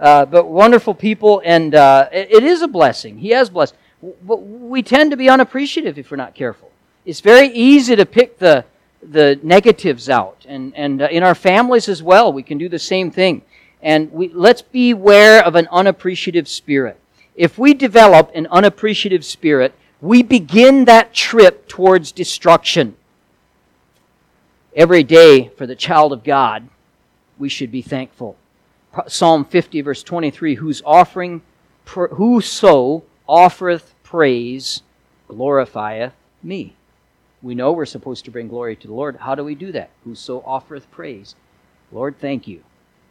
Uh, 0.00 0.24
but 0.24 0.46
wonderful 0.46 0.94
people, 0.94 1.42
and 1.44 1.74
uh, 1.74 2.08
it, 2.12 2.30
it 2.30 2.44
is 2.44 2.62
a 2.62 2.68
blessing. 2.68 3.18
He 3.18 3.30
has 3.30 3.50
blessed. 3.50 3.74
But 4.22 4.36
we 4.36 4.80
tend 4.80 5.10
to 5.10 5.16
be 5.16 5.28
unappreciative 5.28 5.98
if 5.98 6.12
we're 6.12 6.16
not 6.16 6.36
careful. 6.36 6.70
It's 7.04 7.20
very 7.20 7.48
easy 7.48 7.96
to 7.96 8.06
pick 8.06 8.38
the 8.38 8.64
the 9.02 9.38
negatives 9.42 10.08
out. 10.08 10.44
And, 10.48 10.74
and 10.74 11.02
uh, 11.02 11.08
in 11.10 11.22
our 11.22 11.34
families 11.34 11.88
as 11.88 12.02
well, 12.02 12.32
we 12.32 12.42
can 12.42 12.58
do 12.58 12.68
the 12.68 12.78
same 12.78 13.10
thing. 13.10 13.42
And 13.82 14.10
we, 14.12 14.28
let's 14.28 14.62
beware 14.62 15.44
of 15.44 15.54
an 15.54 15.68
unappreciative 15.70 16.48
spirit. 16.48 16.98
If 17.34 17.58
we 17.58 17.74
develop 17.74 18.30
an 18.34 18.48
unappreciative 18.48 19.24
spirit, 19.24 19.72
we 20.00 20.22
begin 20.22 20.84
that 20.86 21.14
trip 21.14 21.68
towards 21.68 22.10
destruction. 22.10 22.96
Every 24.78 25.02
day 25.02 25.48
for 25.48 25.66
the 25.66 25.74
child 25.74 26.12
of 26.12 26.22
God, 26.22 26.68
we 27.36 27.48
should 27.48 27.72
be 27.72 27.82
thankful. 27.82 28.36
Psalm 29.08 29.44
50, 29.44 29.80
verse 29.80 30.04
23 30.04 30.54
Whose 30.54 30.82
offering, 30.86 31.42
whoso 31.84 33.02
offereth 33.28 33.92
praise, 34.04 34.82
glorifieth 35.28 36.12
me. 36.44 36.76
We 37.42 37.56
know 37.56 37.72
we're 37.72 37.86
supposed 37.86 38.24
to 38.26 38.30
bring 38.30 38.46
glory 38.46 38.76
to 38.76 38.86
the 38.86 38.94
Lord. 38.94 39.16
How 39.16 39.34
do 39.34 39.42
we 39.42 39.56
do 39.56 39.72
that? 39.72 39.90
Whoso 40.04 40.44
offereth 40.46 40.88
praise. 40.92 41.34
Lord, 41.90 42.20
thank 42.20 42.46
you. 42.46 42.62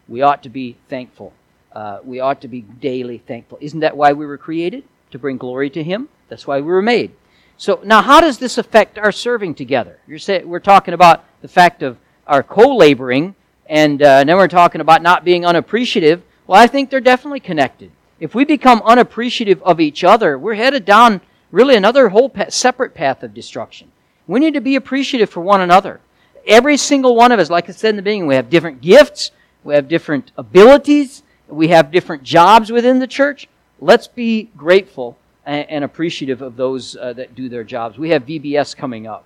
We 0.07 0.21
ought 0.21 0.43
to 0.43 0.49
be 0.49 0.77
thankful. 0.87 1.33
Uh, 1.73 1.99
we 2.01 2.21
ought 2.21 2.39
to 2.41 2.47
be 2.47 2.61
daily 2.61 3.17
thankful. 3.17 3.57
Isn't 3.59 3.81
that 3.81 3.97
why 3.97 4.13
we 4.13 4.25
were 4.25 4.37
created? 4.37 4.85
To 5.11 5.19
bring 5.19 5.35
glory 5.35 5.69
to 5.71 5.83
Him? 5.83 6.07
That's 6.29 6.47
why 6.47 6.61
we 6.61 6.67
were 6.67 6.81
made. 6.81 7.11
So 7.57 7.79
now, 7.83 8.03
how 8.03 8.21
does 8.21 8.37
this 8.37 8.59
affect 8.59 8.99
our 8.99 9.11
serving 9.11 9.55
together? 9.55 9.99
Say, 10.17 10.43
we're 10.43 10.59
talking 10.59 10.93
about 10.93 11.25
the 11.41 11.47
fact 11.47 11.81
of 11.81 11.97
our 12.27 12.43
co-laboring, 12.43 13.33
and 13.65 14.01
uh, 14.01 14.23
then 14.23 14.37
we're 14.37 14.47
talking 14.47 14.79
about 14.79 15.01
not 15.01 15.25
being 15.25 15.43
unappreciative. 15.43 16.21
Well, 16.45 16.61
I 16.61 16.67
think 16.67 16.91
they're 16.91 17.01
definitely 17.01 17.39
connected. 17.39 17.91
If 18.19 18.35
we 18.35 18.45
become 18.45 18.83
unappreciative 18.85 19.61
of 19.63 19.79
each 19.79 20.03
other, 20.03 20.37
we're 20.37 20.53
headed 20.53 20.85
down 20.85 21.19
really 21.51 21.75
another 21.75 22.09
whole 22.09 22.29
pa- 22.29 22.49
separate 22.49 22.93
path 22.93 23.23
of 23.23 23.33
destruction. 23.33 23.91
We 24.27 24.39
need 24.39 24.53
to 24.53 24.61
be 24.61 24.75
appreciative 24.75 25.31
for 25.31 25.41
one 25.41 25.61
another. 25.61 25.99
Every 26.45 26.77
single 26.77 27.15
one 27.15 27.31
of 27.31 27.39
us, 27.39 27.49
like 27.49 27.69
I 27.69 27.71
said 27.71 27.89
in 27.89 27.95
the 27.95 28.01
beginning, 28.03 28.27
we 28.27 28.35
have 28.35 28.51
different 28.51 28.81
gifts, 28.81 29.31
we 29.63 29.73
have 29.73 29.87
different 29.87 30.31
abilities, 30.37 31.23
we 31.47 31.69
have 31.69 31.91
different 31.91 32.21
jobs 32.21 32.71
within 32.71 32.99
the 32.99 33.07
church. 33.07 33.47
Let's 33.79 34.07
be 34.07 34.51
grateful 34.55 35.17
and, 35.47 35.83
appreciative 35.83 36.41
of 36.41 36.55
those 36.57 36.95
uh, 36.97 37.13
that 37.13 37.35
do 37.35 37.49
their 37.49 37.63
jobs. 37.63 37.97
We 37.97 38.09
have 38.09 38.25
VBS 38.25 38.75
coming 38.75 39.07
up, 39.07 39.25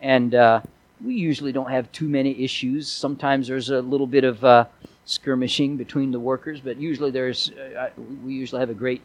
and 0.00 0.34
uh, 0.34 0.60
we 1.04 1.14
usually 1.14 1.52
don't 1.52 1.70
have 1.70 1.90
too 1.92 2.08
many 2.08 2.42
issues. 2.42 2.88
Sometimes 2.88 3.48
there's 3.48 3.70
a 3.70 3.80
little 3.80 4.06
bit 4.06 4.24
of 4.24 4.44
uh, 4.44 4.64
skirmishing 5.04 5.76
between 5.76 6.10
the 6.10 6.20
workers, 6.20 6.60
but 6.60 6.76
usually 6.76 7.10
there's 7.10 7.50
uh, 7.50 7.90
we 8.24 8.34
usually 8.34 8.60
have 8.60 8.70
a 8.70 8.74
great 8.74 9.00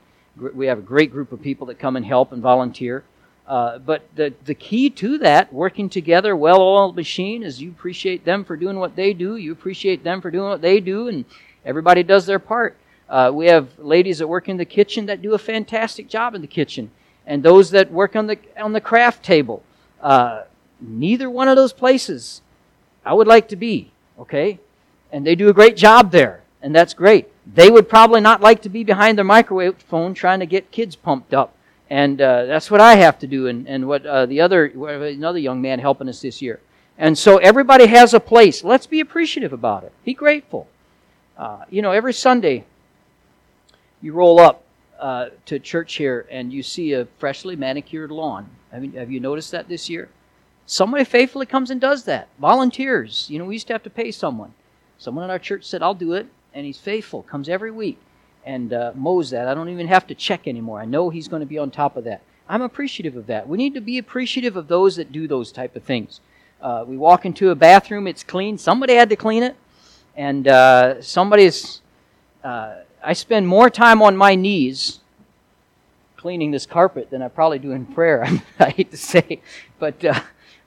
We 0.54 0.68
have 0.68 0.80
a 0.80 0.82
great 0.82 1.12
group 1.12 1.32
of 1.32 1.42
people 1.42 1.68
that 1.68 1.80
come 1.80 1.96
and 1.96 2.06
help 2.06 2.32
and 2.32 2.42
volunteer. 2.42 3.04
Uh, 3.48 3.78
but 3.78 4.02
the, 4.16 4.34
the 4.46 4.56
key 4.56 4.90
to 4.90 5.20
that, 5.20 5.54
working 5.54 5.88
together, 5.88 6.36
well 6.36 6.62
oiled 6.62 6.96
machine, 6.96 7.44
is 7.44 7.62
you 7.62 7.70
appreciate 7.70 8.26
them 8.26 8.44
for 8.44 8.58
doing 8.58 8.80
what 8.80 8.96
they 8.96 9.14
do, 9.14 9.36
you 9.36 9.52
appreciate 9.52 10.04
them 10.04 10.20
for 10.20 10.32
doing 10.32 10.50
what 10.50 10.62
they 10.62 10.80
do, 10.80 11.08
and 11.08 11.26
everybody 11.64 12.02
does 12.02 12.26
their 12.26 12.40
part. 12.40 12.76
Uh, 13.10 13.32
we 13.34 13.46
have 13.48 13.78
ladies 13.78 14.18
that 14.18 14.28
work 14.28 14.50
in 14.50 14.58
the 14.58 14.66
kitchen 14.66 15.06
that 15.06 15.22
do 15.22 15.34
a 15.34 15.38
fantastic 15.38 16.10
job 16.10 16.34
in 16.34 16.42
the 16.42 16.48
kitchen, 16.48 16.90
and 17.26 17.44
those 17.44 17.70
that 17.72 17.92
work 17.92 18.16
on 18.16 18.28
the 18.28 18.38
on 18.58 18.74
the 18.74 18.82
craft 18.82 19.24
table. 19.24 19.64
Uh, 20.02 20.44
neither 20.82 21.30
one 21.30 21.48
of 21.48 21.56
those 21.56 21.74
places 21.74 22.42
I 23.06 23.14
would 23.14 23.28
like 23.28 23.48
to 23.50 23.56
be. 23.56 23.92
Okay, 24.20 24.60
and 25.12 25.26
they 25.26 25.36
do 25.36 25.50
a 25.50 25.54
great 25.54 25.78
job 25.78 26.12
there, 26.12 26.42
and 26.62 26.74
that's 26.74 26.94
great. 26.94 27.28
They 27.46 27.70
would 27.70 27.88
probably 27.88 28.22
not 28.22 28.42
like 28.42 28.62
to 28.64 28.70
be 28.70 28.84
behind 28.84 29.18
their 29.18 29.26
microwave 29.26 29.78
phone 29.78 30.14
trying 30.14 30.40
to 30.40 30.46
get 30.48 30.72
kids 30.72 30.96
pumped 30.96 31.34
up, 31.34 31.54
and 31.90 32.20
uh, 32.20 32.46
that's 32.46 32.72
what 32.72 32.82
I 32.82 32.96
have 32.96 33.20
to 33.20 33.28
do, 33.28 33.48
and 33.48 33.68
and 33.68 33.88
what 33.88 34.04
uh, 34.06 34.26
the 34.26 34.42
other 34.42 34.66
another 34.66 35.40
young 35.40 35.62
man 35.62 35.80
helping 35.80 36.10
us 36.10 36.22
this 36.22 36.42
year. 36.42 36.60
And 36.98 37.18
so 37.18 37.38
everybody 37.38 37.88
has 37.88 38.14
a 38.14 38.20
place. 38.20 38.64
Let's 38.64 38.88
be 38.88 39.02
appreciative 39.02 39.52
about 39.52 39.84
it. 39.84 39.92
Be 40.06 40.14
grateful. 40.14 40.68
Uh, 41.38 41.66
you 41.70 41.82
know, 41.82 41.92
every 41.92 42.14
Sunday 42.14 42.64
you 44.02 44.14
roll 44.14 44.40
up 44.40 44.64
uh, 45.00 45.30
to 45.46 45.60
church 45.60 45.96
here 45.96 46.26
and 46.30 46.54
you 46.54 46.64
see 46.64 46.94
a 46.94 47.06
freshly 47.18 47.56
manicured 47.56 48.12
lawn. 48.12 48.50
I 48.72 48.80
mean, 48.80 48.94
have 48.94 49.12
you 49.12 49.20
noticed 49.20 49.52
that 49.52 49.68
this 49.68 49.90
year? 49.90 50.10
Somebody 50.66 51.04
faithfully 51.04 51.46
comes 51.46 51.70
and 51.70 51.80
does 51.80 52.06
that. 52.06 52.28
Volunteers. 52.40 53.28
You 53.30 53.40
know, 53.40 53.46
we 53.46 53.56
used 53.56 53.68
to 53.68 53.74
have 53.74 53.84
to 53.84 53.90
pay 53.90 54.12
someone. 54.12 54.54
Someone 54.98 55.24
in 55.24 55.30
our 55.30 55.40
church 55.40 55.64
said, 55.64 55.84
I'll 55.84 55.94
do 55.94 56.14
it. 56.14 56.28
And 56.54 56.66
he's 56.66 56.78
faithful, 56.78 57.24
comes 57.24 57.50
every 57.50 57.72
week 57.72 58.00
and 58.46 58.72
uh, 58.72 58.92
mows 58.96 59.32
that. 59.32 59.48
I 59.48 59.54
don't 59.54 59.70
even 59.70 59.88
have 59.88 60.08
to 60.08 60.16
check 60.16 60.48
anymore. 60.48 60.80
I 60.80 60.86
know 60.86 61.10
he's 61.10 61.28
going 61.28 61.42
to 61.42 61.46
be 61.46 61.58
on 61.58 61.72
top 61.72 61.98
of 61.98 62.04
that. 62.06 62.22
I'm 62.48 62.62
appreciative 62.62 63.18
of 63.18 63.28
that. 63.28 63.48
We 63.48 63.58
need 63.58 63.74
to 63.74 63.82
be 63.82 63.98
appreciative 63.98 64.56
of 64.56 64.68
those 64.68 64.96
that 64.96 65.12
do 65.12 65.28
those 65.28 65.52
type 65.52 65.76
of 65.76 65.84
things. 65.84 66.22
Uh, 66.62 66.86
we 66.88 66.96
walk 66.96 67.26
into 67.26 67.50
a 67.50 67.56
bathroom, 67.56 68.08
it's 68.08 68.24
clean. 68.24 68.58
Somebody 68.58 68.94
had 68.94 69.10
to 69.10 69.16
clean 69.16 69.44
it. 69.44 69.56
And 70.16 70.48
uh, 70.48 71.02
somebody's. 71.02 71.82
I 73.06 73.14
spend 73.14 73.48
more 73.48 73.70
time 73.70 74.02
on 74.02 74.18
my 74.18 74.34
knees 74.34 75.00
cleaning 76.18 76.50
this 76.50 76.66
carpet 76.66 77.12
than 77.12 77.22
I 77.22 77.28
probably 77.28 77.60
do 77.60 77.72
in 77.72 77.86
prayer. 77.86 78.26
I 78.60 78.72
hate 78.72 78.90
to 78.90 78.98
say, 78.98 79.42
but 79.78 80.04
uh, 80.04 80.20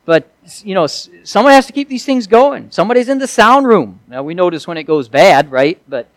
but 0.04 0.30
you 0.62 0.74
know, 0.74 0.86
someone 0.86 1.52
has 1.52 1.66
to 1.66 1.72
keep 1.72 1.88
these 1.88 2.04
things 2.04 2.28
going. 2.28 2.70
Somebody's 2.70 3.08
in 3.08 3.18
the 3.18 3.26
sound 3.26 3.66
room. 3.66 3.98
Now 4.06 4.22
we 4.22 4.34
notice 4.34 4.68
when 4.68 4.76
it 4.76 4.84
goes 4.84 5.08
bad, 5.08 5.50
right? 5.50 5.82
But 5.88 6.08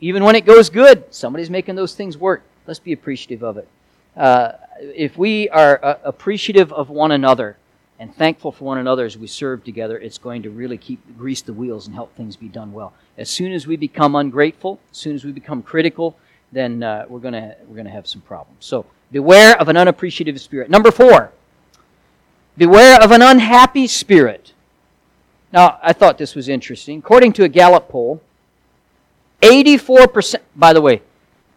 even 0.00 0.24
when 0.24 0.36
it 0.36 0.46
goes 0.46 0.70
good, 0.70 1.04
somebody's 1.14 1.50
making 1.50 1.74
those 1.74 1.94
things 1.94 2.16
work. 2.16 2.42
Let's 2.66 2.80
be 2.80 2.92
appreciative 2.92 3.42
of 3.42 3.58
it. 3.58 3.68
Uh, 4.16 4.52
if 4.80 5.18
we 5.18 5.50
are 5.50 5.84
uh, 5.84 5.98
appreciative 6.02 6.72
of 6.72 6.88
one 6.88 7.12
another 7.12 7.58
and 7.98 8.14
thankful 8.14 8.52
for 8.52 8.64
one 8.64 8.78
another 8.78 9.04
as 9.04 9.18
we 9.18 9.26
serve 9.26 9.64
together, 9.64 9.98
it's 9.98 10.18
going 10.18 10.42
to 10.42 10.50
really 10.50 10.78
keep 10.78 11.00
grease 11.16 11.42
the 11.42 11.52
wheels 11.52 11.86
and 11.86 11.94
help 11.94 12.14
things 12.14 12.36
be 12.36 12.48
done 12.48 12.72
well. 12.72 12.92
As 13.16 13.28
soon 13.28 13.52
as 13.52 13.66
we 13.66 13.76
become 13.76 14.14
ungrateful, 14.14 14.78
as 14.92 14.98
soon 14.98 15.14
as 15.14 15.24
we 15.24 15.32
become 15.32 15.62
critical, 15.62 16.16
then 16.52 16.82
uh, 16.82 17.06
we're 17.08 17.18
going 17.18 17.34
we're 17.66 17.76
gonna 17.76 17.90
have 17.90 18.06
some 18.06 18.20
problems. 18.22 18.64
So 18.64 18.86
beware 19.10 19.60
of 19.60 19.68
an 19.68 19.76
unappreciative 19.76 20.40
spirit. 20.40 20.70
Number 20.70 20.90
four, 20.90 21.32
beware 22.56 23.02
of 23.02 23.10
an 23.10 23.22
unhappy 23.22 23.86
spirit. 23.86 24.52
Now, 25.52 25.78
I 25.82 25.92
thought 25.92 26.18
this 26.18 26.34
was 26.34 26.48
interesting. 26.48 26.98
According 26.98 27.32
to 27.34 27.44
a 27.44 27.48
Gallup 27.48 27.88
poll, 27.88 28.20
84%, 29.42 30.36
by 30.54 30.72
the 30.72 30.80
way, 30.80 31.00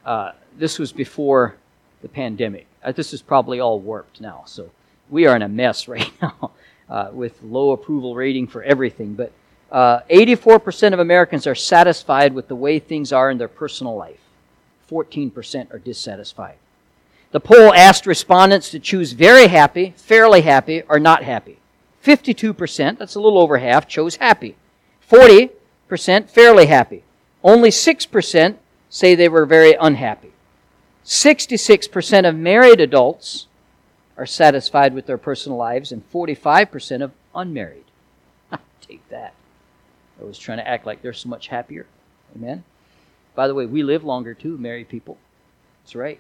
uh, 0.06 0.32
this 0.58 0.80
was 0.80 0.92
before 0.94 1.56
the 2.02 2.08
pandemic. 2.08 2.68
Uh, 2.84 2.92
this 2.92 3.14
is 3.14 3.22
probably 3.22 3.60
all 3.60 3.80
warped 3.80 4.22
now, 4.22 4.44
so 4.46 4.72
we 5.12 5.28
are 5.28 5.36
in 5.36 5.44
a 5.44 5.50
mess 5.50 5.88
right 5.88 6.12
now 6.22 6.52
uh, 6.90 7.10
with 7.14 7.42
low 7.44 7.72
approval 7.72 8.16
rating 8.16 8.48
for 8.48 8.64
everything. 8.64 9.14
But 9.14 9.32
84% 9.72 10.92
uh, 10.92 10.94
of 10.94 11.00
Americans 11.00 11.46
are 11.46 11.56
satisfied 11.56 12.34
with 12.34 12.48
the 12.48 12.56
way 12.56 12.80
things 12.80 13.14
are 13.14 13.30
in 13.30 13.38
their 13.38 13.48
personal 13.48 13.96
life. 13.96 14.20
14% 14.90 15.74
are 15.74 15.80
dissatisfied. 15.80 16.58
The 17.32 17.40
poll 17.40 17.74
asked 17.74 18.06
respondents 18.06 18.72
to 18.72 18.80
choose 18.80 19.14
very 19.14 19.48
happy, 19.48 19.94
fairly 19.96 20.42
happy, 20.42 20.82
or 20.90 21.00
not 21.00 21.24
happy. 21.24 21.60
52%, 22.04 22.98
that's 22.98 23.16
a 23.16 23.22
little 23.22 23.40
over 23.40 23.60
half, 23.60 23.88
chose 23.88 24.18
happy. 24.18 24.56
40% 25.10 26.30
fairly 26.30 26.66
happy. 26.66 27.04
Only 27.42 27.70
6% 27.70 28.56
say 28.90 29.16
they 29.16 29.30
were 29.30 29.46
very 29.46 29.74
unhappy. 29.80 30.34
66% 31.06 32.28
of 32.28 32.36
married 32.36 32.82
adults 32.82 33.48
are 34.22 34.26
satisfied 34.28 34.94
with 34.94 35.08
their 35.08 35.18
personal 35.18 35.58
lives, 35.58 35.92
and 35.92 36.08
45% 36.12 37.02
of 37.02 37.12
unmarried. 37.34 37.86
Take 38.82 39.02
that. 39.10 39.34
I 40.22 40.24
was 40.24 40.38
trying 40.38 40.60
to 40.60 40.68
act 40.68 40.86
like 40.86 41.02
they're 41.02 41.12
so 41.12 41.28
much 41.28 41.48
happier. 41.48 41.88
Amen. 42.36 42.64
By 43.34 43.48
the 43.48 43.56
way, 43.56 43.66
we 43.66 43.82
live 43.82 44.04
longer 44.04 44.36
too, 44.36 44.60
married 44.60 44.90
people. 44.90 45.18
That's 45.82 45.96
right. 45.96 46.20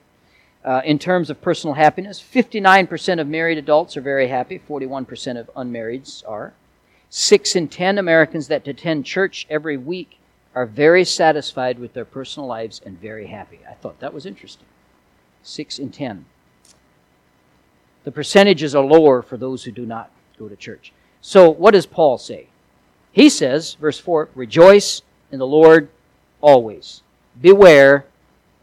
Uh, 0.65 0.81
in 0.83 0.97
terms 0.97 1.29
of 1.29 1.43
personal 1.43 1.75
happiness, 1.75 2.19
59% 2.19 3.21
of 3.21 3.27
married 3.27 3.59
adults 3.59 3.95
are 3.95 4.01
very 4.01 4.29
happy, 4.29 4.59
41% 4.67 5.39
of 5.39 5.53
unmarrieds 5.53 6.27
are. 6.27 6.53
Six 7.11 7.55
in 7.55 7.67
10 7.67 7.99
Americans 7.99 8.47
that 8.47 8.67
attend 8.67 9.05
church 9.05 9.45
every 9.47 9.77
week 9.77 10.17
are 10.55 10.65
very 10.65 11.05
satisfied 11.05 11.77
with 11.77 11.93
their 11.93 12.05
personal 12.05 12.47
lives 12.47 12.81
and 12.83 12.99
very 12.99 13.27
happy. 13.27 13.59
I 13.69 13.73
thought 13.75 13.99
that 13.99 14.11
was 14.11 14.25
interesting. 14.25 14.65
Six 15.43 15.77
in 15.77 15.91
10. 15.91 16.25
The 18.03 18.11
percentages 18.11 18.75
are 18.75 18.83
lower 18.83 19.21
for 19.21 19.37
those 19.37 19.63
who 19.63 19.71
do 19.71 19.85
not 19.85 20.11
go 20.37 20.47
to 20.47 20.55
church. 20.55 20.91
So, 21.21 21.49
what 21.49 21.71
does 21.71 21.85
Paul 21.85 22.17
say? 22.17 22.47
He 23.11 23.29
says, 23.29 23.75
verse 23.75 23.99
4, 23.99 24.29
rejoice 24.33 25.01
in 25.31 25.39
the 25.39 25.47
Lord 25.47 25.89
always. 26.39 27.03
Beware 27.39 28.05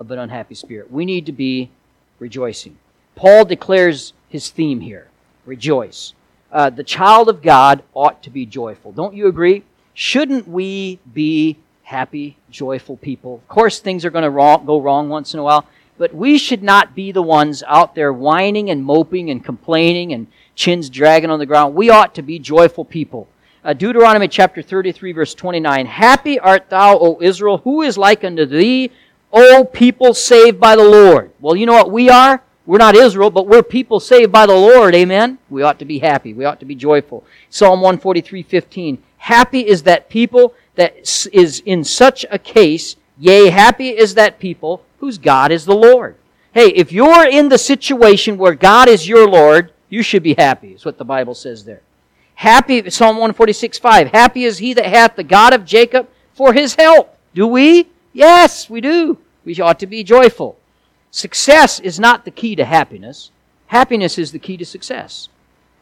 of 0.01 0.11
an 0.11 0.19
unhappy 0.19 0.55
spirit. 0.55 0.91
We 0.91 1.05
need 1.05 1.27
to 1.27 1.33
be 1.33 1.71
rejoicing. 2.19 2.79
Paul 3.15 3.45
declares 3.45 4.13
his 4.29 4.51
theme 4.51 4.81
here 4.81 5.09
rejoice. 5.45 6.15
Uh, 6.53 6.71
the 6.71 6.85
child 6.85 7.29
of 7.29 7.43
God 7.43 7.83
ought 7.95 8.23
to 8.23 8.31
be 8.31 8.47
joyful. 8.47 8.93
Don't 8.93 9.15
you 9.15 9.27
agree? 9.27 9.65
Shouldn't 9.95 10.47
we 10.47 10.99
be 11.13 11.59
happy, 11.83 12.37
joyful 12.51 12.97
people? 12.97 13.37
Of 13.37 13.49
course, 13.49 13.81
things 13.81 14.05
are 14.05 14.11
going 14.11 14.25
to 14.25 14.65
go 14.65 14.81
wrong 14.81 15.09
once 15.09 15.35
in 15.35 15.41
a 15.41 15.43
while, 15.43 15.67
but 15.99 16.15
we 16.15 16.39
should 16.39 16.63
not 16.63 16.95
be 16.95 17.13
the 17.13 17.23
ones 17.23 17.63
out 17.67 17.95
there 17.95 18.13
whining 18.13 18.71
and 18.71 18.85
moping 18.85 19.31
and 19.31 19.45
complaining 19.45 20.13
and 20.13 20.29
chins 20.55 20.89
dragging 20.89 21.31
on 21.31 21.41
the 21.41 21.47
ground. 21.47 21.75
We 21.75 21.91
ought 21.91 22.15
to 22.15 22.23
be 22.23 22.39
joyful 22.39 22.85
people. 22.85 23.29
Uh, 23.65 23.73
Deuteronomy 23.73 24.29
chapter 24.29 24.63
33, 24.63 25.13
verse 25.13 25.35
29. 25.35 25.87
Happy 25.87 26.39
art 26.39 26.71
thou, 26.71 26.97
O 26.99 27.19
Israel, 27.21 27.59
who 27.59 27.83
is 27.83 27.99
like 27.99 28.23
unto 28.25 28.47
thee, 28.47 28.91
O 29.33 29.65
people 29.65 30.15
saved 30.15 30.61
by 30.61 30.77
the 30.77 30.85
Lord. 30.85 31.33
Well, 31.41 31.57
you 31.57 31.67
know 31.67 31.75
what 31.75 31.91
we 31.91 32.09
are? 32.09 32.43
We're 32.65 32.79
not 32.79 32.95
Israel, 32.95 33.31
but 33.31 33.47
we're 33.47 33.63
people 33.63 33.99
saved 33.99 34.31
by 34.31 34.47
the 34.47 34.55
Lord. 34.55 34.95
Amen? 34.95 35.39
We 35.51 35.63
ought 35.63 35.79
to 35.81 35.85
be 35.85 35.99
happy. 35.99 36.33
We 36.33 36.45
ought 36.45 36.61
to 36.61 36.67
be 36.67 36.75
joyful. 36.75 37.25
Psalm 37.51 37.81
143, 37.81 38.43
15. 38.43 39.03
Happy 39.17 39.67
is 39.67 39.83
that 39.83 40.09
people 40.09 40.55
that 40.77 40.97
is 41.33 41.63
in 41.67 41.83
such 41.83 42.25
a 42.31 42.39
case, 42.39 42.97
yea, 43.19 43.49
happy 43.49 43.89
is 43.89 44.15
that 44.15 44.39
people 44.39 44.83
whose 44.99 45.19
God 45.19 45.51
is 45.51 45.65
the 45.65 45.75
Lord. 45.75 46.17
Hey, 46.53 46.69
if 46.69 46.93
you're 46.93 47.29
in 47.29 47.49
the 47.49 47.59
situation 47.59 48.39
where 48.39 48.55
God 48.55 48.89
is 48.89 49.09
your 49.09 49.29
Lord, 49.29 49.73
you 49.89 50.03
should 50.03 50.23
be 50.23 50.35
happy, 50.35 50.73
is 50.73 50.85
what 50.85 50.99
the 50.99 51.05
Bible 51.05 51.35
says 51.35 51.65
there. 51.65 51.83
Happy, 52.35 52.89
Psalm 52.91 53.17
146, 53.17 53.79
5. 53.79 54.09
Happy 54.09 54.45
is 54.45 54.59
he 54.59 54.73
that 54.75 54.87
hath 54.87 55.17
the 55.17 55.25
God 55.25 55.53
of 55.53 55.65
Jacob 55.65 56.09
for 56.35 56.53
his 56.53 56.75
help. 56.77 57.17
Do 57.35 57.47
we? 57.47 57.89
Yes, 58.13 58.71
we 58.71 58.81
do. 58.81 59.19
We 59.45 59.61
ought 59.61 59.79
to 59.81 59.87
be 59.87 60.05
joyful. 60.05 60.57
Success 61.11 61.81
is 61.81 61.99
not 61.99 62.25
the 62.25 62.31
key 62.31 62.55
to 62.57 62.65
happiness. 62.65 63.31
Happiness 63.69 64.19
is 64.19 64.33
the 64.33 64.39
key 64.39 64.57
to 64.57 64.65
success. 64.65 65.29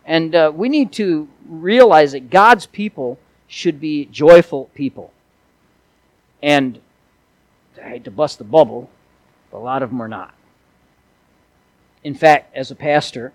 And 0.04 0.34
uh, 0.34 0.52
we 0.54 0.68
need 0.68 0.92
to 0.92 1.28
realize 1.48 2.12
that 2.12 2.30
God's 2.30 2.66
people 2.66 3.18
should 3.48 3.80
be 3.80 4.06
joyful 4.06 4.70
people. 4.74 5.12
And 6.42 6.80
I 7.82 7.88
hate 7.88 8.04
to 8.04 8.10
bust 8.10 8.38
the 8.38 8.44
bubble, 8.44 8.88
but 9.56 9.62
a 9.62 9.64
lot 9.64 9.82
of 9.82 9.88
them 9.88 10.02
are 10.02 10.08
not. 10.08 10.34
In 12.04 12.14
fact, 12.14 12.54
as 12.54 12.70
a 12.70 12.74
pastor, 12.74 13.32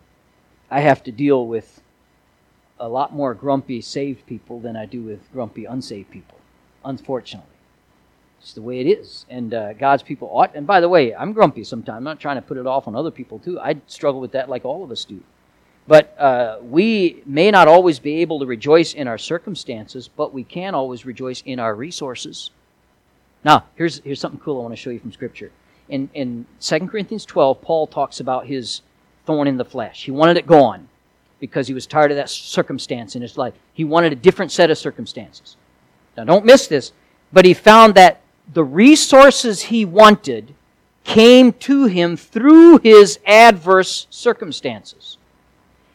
I 0.70 0.82
have 0.82 1.02
to 1.06 1.12
deal 1.12 1.48
with 1.48 1.82
a 2.80 2.88
lot 2.88 3.12
more 3.12 3.34
grumpy 3.34 3.82
saved 3.82 4.28
people 4.28 4.60
than 4.60 4.76
I 4.76 4.86
do 4.86 5.02
with 5.02 5.32
grumpy 5.34 5.66
unsaved 5.66 6.12
people, 6.12 6.38
unfortunately. 6.86 7.50
It's 8.40 8.54
the 8.54 8.62
way 8.62 8.80
it 8.82 8.86
is. 8.86 9.26
And 9.32 9.52
uh, 9.52 9.74
God's 9.74 10.04
people 10.04 10.30
ought, 10.32 10.54
and 10.54 10.68
by 10.68 10.80
the 10.80 10.90
way, 10.90 11.16
I'm 11.16 11.34
grumpy 11.34 11.64
sometimes. 11.64 11.98
I'm 11.98 12.04
not 12.04 12.20
trying 12.20 12.36
to 12.36 12.44
put 12.44 12.58
it 12.58 12.68
off 12.68 12.88
on 12.88 12.96
other 12.96 13.10
people 13.10 13.40
too. 13.40 13.60
I 13.60 13.78
struggle 13.88 14.22
with 14.22 14.34
that 14.34 14.48
like 14.48 14.64
all 14.64 14.84
of 14.84 14.92
us 14.92 15.06
do. 15.06 15.24
But 15.88 16.16
uh, 16.20 16.60
we 16.62 17.24
may 17.26 17.50
not 17.50 17.68
always 17.68 17.98
be 17.98 18.22
able 18.22 18.40
to 18.42 18.46
rejoice 18.46 18.94
in 18.94 19.08
our 19.08 19.18
circumstances, 19.18 20.08
but 20.08 20.36
we 20.36 20.44
can 20.44 20.76
always 20.76 21.04
rejoice 21.04 21.42
in 21.48 21.58
our 21.58 21.74
resources. 21.74 22.52
Now, 23.44 23.66
here's, 23.74 24.02
here's 24.02 24.20
something 24.20 24.40
cool 24.40 24.60
I 24.60 24.62
want 24.62 24.74
to 24.74 24.80
show 24.80 24.92
you 24.92 25.00
from 25.00 25.12
Scripture. 25.12 25.52
In, 25.92 26.10
in 26.14 26.46
2 26.62 26.88
Corinthians 26.88 27.26
12, 27.26 27.62
Paul 27.62 27.86
talks 27.86 28.22
about 28.22 28.48
his 28.48 28.82
thorn 29.26 29.48
in 29.48 29.58
the 29.58 29.66
flesh. 29.66 30.06
He 30.06 30.12
wanted 30.12 30.38
it 30.38 30.48
gone 30.48 30.88
because 31.40 31.68
he 31.68 31.74
was 31.74 31.86
tired 31.86 32.12
of 32.12 32.18
that 32.18 32.30
circumstance 32.30 33.16
in 33.16 33.22
his 33.22 33.38
life. 33.38 33.54
He 33.74 33.84
wanted 33.84 34.14
a 34.14 34.16
different 34.16 34.54
set 34.54 34.72
of 34.72 34.78
circumstances. 34.78 35.58
Now, 36.16 36.24
don't 36.24 36.46
miss 36.46 36.68
this, 36.68 36.94
but 37.34 37.44
he 37.44 37.54
found 37.54 37.96
that 37.96 38.22
the 38.54 38.64
resources 38.64 39.64
he 39.64 39.84
wanted 39.84 40.56
came 41.04 41.52
to 41.54 41.88
him 41.88 42.16
through 42.16 42.78
his 42.80 43.20
adverse 43.26 44.08
circumstances. 44.10 45.18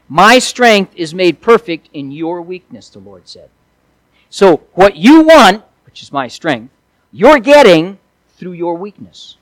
My 0.08 0.38
strength 0.38 0.92
is 0.94 1.14
made 1.14 1.40
perfect 1.40 1.88
in 1.94 2.12
your 2.12 2.42
weakness, 2.42 2.90
the 2.90 2.98
Lord 2.98 3.26
said. 3.26 3.48
So, 4.28 4.62
what 4.74 4.96
you 4.96 5.22
want, 5.22 5.64
which 5.86 6.02
is 6.02 6.12
my 6.12 6.28
strength, 6.28 6.72
you're 7.12 7.38
getting 7.38 7.98
through 8.36 8.52
your 8.52 8.74
weakness. 8.74 9.36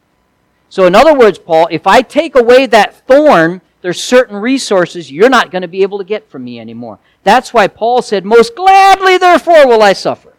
So, 0.74 0.86
in 0.86 0.96
other 0.96 1.16
words, 1.16 1.38
Paul, 1.38 1.68
if 1.70 1.86
I 1.86 2.02
take 2.02 2.34
away 2.34 2.66
that 2.66 3.06
thorn, 3.06 3.60
there's 3.80 4.02
certain 4.02 4.34
resources 4.34 5.08
you're 5.08 5.28
not 5.28 5.52
going 5.52 5.62
to 5.62 5.68
be 5.68 5.82
able 5.82 5.98
to 5.98 6.04
get 6.04 6.28
from 6.28 6.42
me 6.42 6.58
anymore. 6.58 6.98
That's 7.22 7.54
why 7.54 7.68
Paul 7.68 8.02
said, 8.02 8.24
Most 8.24 8.56
gladly, 8.56 9.16
therefore, 9.16 9.68
will 9.68 9.84
I 9.84 9.92
suffer. 9.92 10.32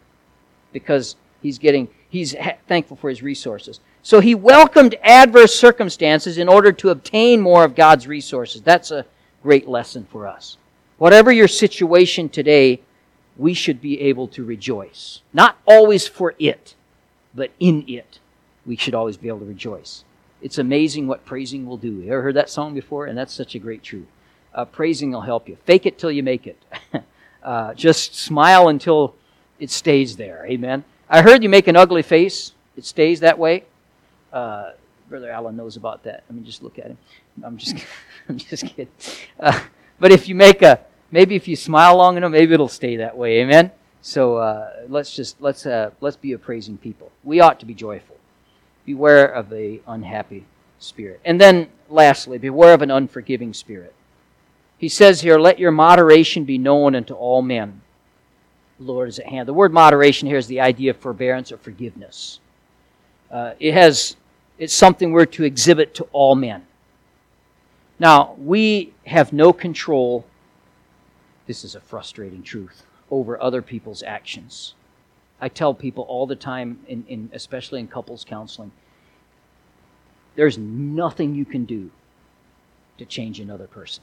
Because 0.74 1.16
he's 1.40 1.58
getting, 1.58 1.88
he's 2.10 2.36
thankful 2.68 2.98
for 2.98 3.08
his 3.08 3.22
resources. 3.22 3.80
So 4.02 4.20
he 4.20 4.34
welcomed 4.34 4.96
adverse 5.02 5.58
circumstances 5.58 6.36
in 6.36 6.50
order 6.50 6.70
to 6.70 6.90
obtain 6.90 7.40
more 7.40 7.64
of 7.64 7.74
God's 7.74 8.06
resources. 8.06 8.60
That's 8.60 8.90
a 8.90 9.06
great 9.42 9.66
lesson 9.66 10.06
for 10.12 10.26
us. 10.26 10.58
Whatever 10.98 11.32
your 11.32 11.48
situation 11.48 12.28
today, 12.28 12.82
we 13.38 13.54
should 13.54 13.80
be 13.80 14.02
able 14.02 14.28
to 14.28 14.44
rejoice. 14.44 15.22
Not 15.32 15.56
always 15.64 16.06
for 16.06 16.34
it, 16.38 16.74
but 17.34 17.52
in 17.58 17.88
it. 17.88 18.18
We 18.66 18.76
should 18.76 18.94
always 18.94 19.16
be 19.16 19.28
able 19.28 19.38
to 19.38 19.46
rejoice. 19.46 20.04
It's 20.42 20.58
amazing 20.58 21.06
what 21.06 21.24
praising 21.24 21.66
will 21.66 21.76
do. 21.76 21.92
You 21.92 22.12
ever 22.12 22.22
heard 22.22 22.36
that 22.36 22.50
song 22.50 22.74
before? 22.74 23.06
And 23.06 23.16
that's 23.16 23.32
such 23.32 23.54
a 23.54 23.58
great 23.58 23.82
truth. 23.82 24.06
Uh, 24.54 24.64
praising 24.64 25.10
will 25.10 25.22
help 25.22 25.48
you. 25.48 25.56
Fake 25.64 25.86
it 25.86 25.98
till 25.98 26.10
you 26.10 26.22
make 26.22 26.46
it. 26.46 26.62
uh, 27.42 27.74
just 27.74 28.14
smile 28.14 28.68
until 28.68 29.14
it 29.58 29.70
stays 29.70 30.16
there. 30.16 30.46
Amen. 30.46 30.84
I 31.08 31.22
heard 31.22 31.42
you 31.42 31.48
make 31.48 31.68
an 31.68 31.76
ugly 31.76 32.02
face. 32.02 32.52
It 32.76 32.84
stays 32.84 33.20
that 33.20 33.38
way. 33.38 33.64
Uh, 34.32 34.72
Brother 35.08 35.30
Allen 35.30 35.56
knows 35.56 35.76
about 35.76 36.02
that. 36.04 36.24
Let 36.28 36.36
me 36.36 36.44
just 36.44 36.62
look 36.62 36.78
at 36.78 36.86
him. 36.86 36.98
I'm 37.42 37.56
just, 37.56 37.76
I'm 38.28 38.38
just 38.38 38.66
kidding. 38.66 38.88
Uh, 39.38 39.60
but 39.98 40.12
if 40.12 40.28
you 40.28 40.34
make 40.34 40.62
a, 40.62 40.80
maybe 41.10 41.36
if 41.36 41.48
you 41.48 41.56
smile 41.56 41.96
long 41.96 42.16
enough, 42.16 42.32
maybe 42.32 42.52
it'll 42.52 42.68
stay 42.68 42.96
that 42.96 43.16
way. 43.16 43.40
Amen. 43.40 43.70
So 44.02 44.36
uh, 44.36 44.70
let's 44.88 45.14
just 45.14 45.40
let's 45.40 45.66
uh, 45.66 45.90
let's 46.00 46.16
be 46.16 46.32
a 46.32 46.38
praising 46.38 46.76
people. 46.78 47.10
We 47.24 47.40
ought 47.40 47.58
to 47.60 47.66
be 47.66 47.74
joyful. 47.74 48.15
Beware 48.86 49.26
of 49.26 49.50
the 49.50 49.80
unhappy 49.86 50.46
spirit. 50.78 51.20
And 51.24 51.38
then 51.38 51.68
lastly, 51.90 52.38
beware 52.38 52.72
of 52.72 52.82
an 52.82 52.90
unforgiving 52.90 53.52
spirit. 53.52 53.92
He 54.78 54.88
says 54.88 55.20
here, 55.20 55.38
"Let 55.38 55.58
your 55.58 55.72
moderation 55.72 56.44
be 56.44 56.56
known 56.56 56.94
unto 56.94 57.12
all 57.12 57.42
men." 57.42 57.82
The 58.78 58.84
Lord 58.84 59.08
is 59.08 59.18
at 59.18 59.26
hand. 59.26 59.48
The 59.48 59.54
word 59.54 59.72
moderation 59.72 60.28
here 60.28 60.38
is 60.38 60.46
the 60.46 60.60
idea 60.60 60.92
of 60.92 60.98
forbearance 60.98 61.50
or 61.50 61.58
forgiveness. 61.58 62.40
Uh, 63.30 63.52
it 63.58 63.74
has 63.74 64.16
it's 64.58 64.72
something 64.72 65.12
we're 65.12 65.26
to 65.26 65.44
exhibit 65.44 65.94
to 65.94 66.04
all 66.12 66.34
men. 66.34 66.64
Now, 67.98 68.34
we 68.38 68.92
have 69.06 69.32
no 69.32 69.52
control, 69.52 70.24
this 71.46 71.64
is 71.64 71.74
a 71.74 71.80
frustrating 71.80 72.42
truth, 72.42 72.84
over 73.10 73.40
other 73.42 73.62
people's 73.62 74.02
actions. 74.02 74.74
I 75.40 75.48
tell 75.48 75.74
people 75.74 76.04
all 76.04 76.26
the 76.26 76.36
time, 76.36 76.80
in, 76.88 77.04
in, 77.08 77.30
especially 77.32 77.80
in 77.80 77.88
couples 77.88 78.24
counseling, 78.24 78.72
there's 80.34 80.58
nothing 80.58 81.34
you 81.34 81.44
can 81.44 81.64
do 81.64 81.90
to 82.98 83.04
change 83.04 83.40
another 83.40 83.66
person, 83.66 84.02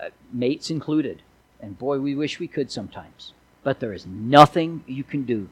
uh, 0.00 0.10
mates 0.32 0.70
included. 0.70 1.22
And 1.60 1.78
boy, 1.78 1.98
we 1.98 2.14
wish 2.14 2.38
we 2.38 2.48
could 2.48 2.70
sometimes. 2.70 3.32
But 3.62 3.80
there 3.80 3.94
is 3.94 4.06
nothing 4.06 4.84
you 4.86 5.02
can 5.02 5.24
do 5.24 5.48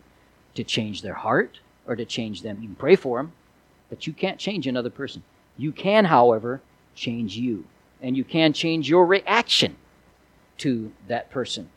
to 0.54 0.64
change 0.64 1.02
their 1.02 1.14
heart 1.14 1.60
or 1.86 1.96
to 1.96 2.04
change 2.04 2.42
them. 2.42 2.58
You 2.60 2.68
can 2.68 2.76
pray 2.76 2.96
for 2.96 3.18
them, 3.18 3.32
but 3.88 4.06
you 4.06 4.12
can't 4.12 4.38
change 4.38 4.66
another 4.66 4.90
person. 4.90 5.22
You 5.56 5.72
can, 5.72 6.04
however, 6.04 6.60
change 6.94 7.36
you. 7.36 7.64
And 8.02 8.16
you 8.16 8.24
can 8.24 8.52
change 8.52 8.88
your 8.88 9.06
reaction 9.06 9.76
to 10.58 10.92
that 11.08 11.30
person. 11.30 11.70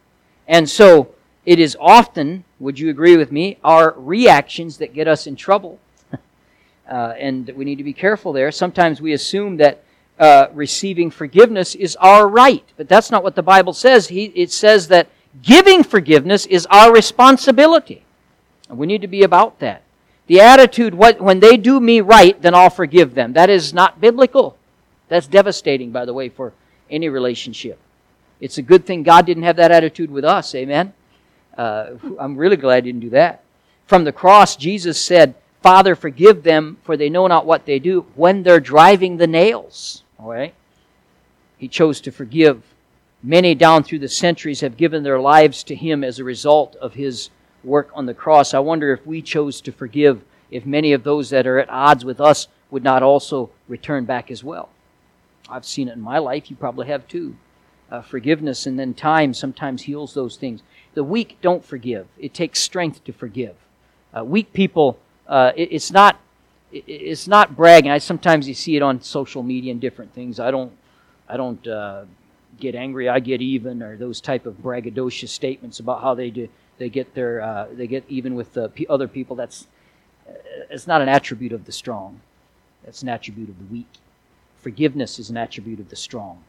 And 0.47 0.69
so 0.69 1.15
it 1.47 1.59
is 1.59 1.77
often, 1.79 2.43
would 2.59 2.77
you 2.77 2.89
agree 2.89 3.15
with 3.15 3.31
me, 3.31 3.57
our 3.63 3.93
reactions 3.95 4.79
that 4.79 4.93
get 4.93 5.07
us 5.07 5.27
in 5.27 5.37
trouble. 5.37 5.79
uh, 6.11 7.13
and 7.17 7.47
we 7.55 7.63
need 7.63 7.77
to 7.77 7.85
be 7.85 7.93
careful 7.93 8.33
there. 8.33 8.51
Sometimes 8.51 8.99
we 8.99 9.13
assume 9.13 9.55
that 9.55 9.81
uh, 10.19 10.47
receiving 10.53 11.09
forgiveness 11.09 11.73
is 11.73 11.95
our 12.01 12.27
right, 12.27 12.65
but 12.75 12.89
that's 12.89 13.09
not 13.09 13.23
what 13.23 13.35
the 13.35 13.43
Bible 13.43 13.71
says. 13.71 14.09
He, 14.09 14.25
it 14.25 14.51
says 14.51 14.89
that 14.89 15.07
giving 15.41 15.83
forgiveness 15.83 16.45
is 16.45 16.65
our 16.65 16.91
responsibility. 16.91 18.03
And 18.67 18.77
we 18.77 18.85
need 18.85 19.01
to 19.01 19.07
be 19.07 19.23
about 19.23 19.59
that. 19.59 19.83
The 20.25 20.41
attitude, 20.41 20.93
what, 20.93 21.21
when 21.21 21.39
they 21.39 21.55
do 21.55 21.79
me 21.79 22.01
right, 22.01 22.41
then 22.41 22.55
I'll 22.55 22.69
forgive 22.69 23.15
them. 23.15 23.31
That 23.31 23.49
is 23.49 23.73
not 23.73 24.01
biblical. 24.01 24.57
That's 25.07 25.27
devastating, 25.27 25.93
by 25.93 26.03
the 26.03 26.13
way, 26.13 26.27
for 26.27 26.51
any 26.89 27.07
relationship. 27.07 27.79
It's 28.41 28.57
a 28.57 28.61
good 28.61 28.85
thing 28.85 29.03
God 29.03 29.25
didn't 29.25 29.43
have 29.43 29.55
that 29.55 29.71
attitude 29.71 30.11
with 30.11 30.25
us. 30.25 30.53
Amen. 30.53 30.91
Uh, 31.57 31.91
I'm 32.19 32.37
really 32.37 32.55
glad 32.55 32.85
you 32.85 32.93
didn't 32.93 33.03
do 33.03 33.09
that. 33.11 33.43
From 33.87 34.03
the 34.03 34.11
cross, 34.11 34.55
Jesus 34.55 35.01
said, 35.01 35.35
Father, 35.61 35.95
forgive 35.95 36.43
them, 36.43 36.77
for 36.83 36.95
they 36.95 37.09
know 37.09 37.27
not 37.27 37.45
what 37.45 37.65
they 37.65 37.79
do 37.79 38.05
when 38.15 38.43
they're 38.43 38.59
driving 38.59 39.17
the 39.17 39.27
nails. 39.27 40.03
All 40.19 40.29
right? 40.29 40.53
He 41.57 41.67
chose 41.67 41.99
to 42.01 42.11
forgive. 42.11 42.61
Many 43.23 43.55
down 43.55 43.83
through 43.83 43.99
the 43.99 44.07
centuries 44.07 44.61
have 44.61 44.77
given 44.77 45.03
their 45.03 45.19
lives 45.19 45.63
to 45.63 45.75
Him 45.75 46.03
as 46.03 46.19
a 46.19 46.23
result 46.23 46.75
of 46.75 46.93
His 46.93 47.29
work 47.63 47.89
on 47.93 48.05
the 48.05 48.13
cross. 48.13 48.53
I 48.53 48.59
wonder 48.59 48.93
if 48.93 49.05
we 49.05 49.21
chose 49.21 49.59
to 49.61 49.71
forgive, 49.71 50.21
if 50.51 50.65
many 50.65 50.93
of 50.93 51.03
those 51.03 51.31
that 51.31 51.47
are 51.47 51.59
at 51.59 51.69
odds 51.69 52.05
with 52.05 52.21
us 52.21 52.47
would 52.69 52.83
not 52.83 53.01
also 53.01 53.49
return 53.67 54.05
back 54.05 54.29
as 54.29 54.43
well. 54.43 54.69
I've 55.49 55.65
seen 55.65 55.87
it 55.87 55.93
in 55.93 56.01
my 56.01 56.19
life. 56.19 56.49
You 56.49 56.55
probably 56.55 56.87
have 56.87 57.07
too. 57.07 57.35
Uh, 57.89 58.01
forgiveness 58.01 58.65
and 58.65 58.77
then 58.77 58.93
time 58.93 59.33
sometimes 59.33 59.83
heals 59.83 60.13
those 60.13 60.35
things. 60.35 60.61
The 60.93 61.03
weak 61.03 61.37
don't 61.41 61.63
forgive. 61.63 62.07
It 62.17 62.33
takes 62.33 62.59
strength 62.59 63.03
to 63.05 63.13
forgive. 63.13 63.55
Uh, 64.13 64.25
weak 64.25 64.51
people, 64.51 64.97
uh, 65.27 65.53
it, 65.55 65.69
it's 65.71 65.91
not 65.91 66.19
it, 66.71 66.83
it's 66.87 67.27
not 67.27 67.55
bragging. 67.55 67.91
I 67.91 67.99
sometimes 67.99 68.47
you 68.47 68.53
see 68.53 68.75
it 68.75 68.81
on 68.81 69.01
social 69.01 69.41
media 69.41 69.71
and 69.71 69.79
different 69.79 70.13
things. 70.13 70.39
I 70.39 70.51
don't 70.51 70.73
I 71.29 71.37
don't 71.37 71.65
uh, 71.65 72.03
get 72.59 72.75
angry. 72.75 73.07
I 73.07 73.19
get 73.19 73.41
even, 73.41 73.81
or 73.81 73.95
those 73.95 74.19
type 74.19 74.45
of 74.45 74.55
braggadocious 74.55 75.29
statements 75.29 75.79
about 75.79 76.01
how 76.01 76.13
they 76.13 76.29
do 76.29 76.49
they 76.77 76.89
get 76.89 77.13
their 77.13 77.41
uh, 77.41 77.67
they 77.71 77.87
get 77.87 78.03
even 78.09 78.35
with 78.35 78.57
other 78.89 79.07
people. 79.07 79.35
That's 79.35 79.67
uh, 80.27 80.33
it's 80.69 80.87
not 80.87 81.01
an 81.01 81.07
attribute 81.09 81.53
of 81.53 81.65
the 81.65 81.71
strong. 81.71 82.19
That's 82.83 83.01
an 83.01 83.09
attribute 83.09 83.49
of 83.49 83.57
the 83.59 83.65
weak. 83.65 83.93
Forgiveness 84.61 85.19
is 85.19 85.29
an 85.29 85.37
attribute 85.37 85.79
of 85.79 85.89
the 85.89 85.95
strong. 85.95 86.43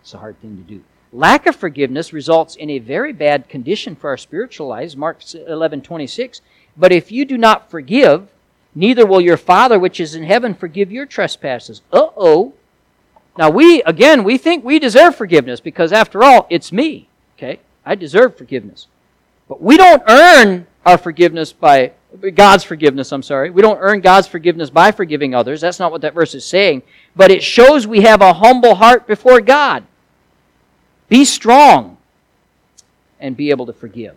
It's 0.00 0.14
a 0.14 0.18
hard 0.18 0.40
thing 0.40 0.56
to 0.56 0.62
do. 0.62 0.82
Lack 1.12 1.46
of 1.46 1.56
forgiveness 1.56 2.12
results 2.12 2.54
in 2.54 2.70
a 2.70 2.78
very 2.78 3.12
bad 3.12 3.48
condition 3.48 3.96
for 3.96 4.10
our 4.10 4.16
spiritual 4.16 4.68
lives. 4.68 4.96
Mark 4.96 5.22
11, 5.34 5.82
26. 5.82 6.40
But 6.76 6.92
if 6.92 7.10
you 7.10 7.24
do 7.24 7.36
not 7.36 7.70
forgive, 7.70 8.28
neither 8.74 9.04
will 9.04 9.20
your 9.20 9.36
Father 9.36 9.78
which 9.78 9.98
is 9.98 10.14
in 10.14 10.22
heaven 10.22 10.54
forgive 10.54 10.92
your 10.92 11.06
trespasses. 11.06 11.82
Uh 11.92 12.08
oh. 12.16 12.54
Now 13.36 13.50
we, 13.50 13.82
again, 13.82 14.22
we 14.22 14.38
think 14.38 14.64
we 14.64 14.78
deserve 14.78 15.16
forgiveness 15.16 15.60
because 15.60 15.92
after 15.92 16.22
all, 16.22 16.46
it's 16.48 16.72
me. 16.72 17.08
Okay? 17.36 17.58
I 17.84 17.96
deserve 17.96 18.36
forgiveness. 18.36 18.86
But 19.48 19.60
we 19.60 19.76
don't 19.76 20.02
earn 20.06 20.66
our 20.86 20.96
forgiveness 20.96 21.52
by 21.52 21.92
God's 22.34 22.64
forgiveness, 22.64 23.12
I'm 23.12 23.22
sorry. 23.22 23.50
We 23.50 23.62
don't 23.62 23.78
earn 23.80 24.00
God's 24.00 24.26
forgiveness 24.26 24.70
by 24.70 24.90
forgiving 24.92 25.34
others. 25.34 25.60
That's 25.60 25.78
not 25.78 25.92
what 25.92 26.00
that 26.02 26.14
verse 26.14 26.34
is 26.34 26.44
saying. 26.44 26.82
But 27.14 27.30
it 27.30 27.42
shows 27.42 27.86
we 27.86 28.02
have 28.02 28.20
a 28.20 28.34
humble 28.34 28.76
heart 28.76 29.06
before 29.06 29.40
God. 29.40 29.84
Be 31.10 31.24
strong 31.24 31.98
and 33.18 33.36
be 33.36 33.50
able 33.50 33.66
to 33.66 33.72
forgive. 33.72 34.16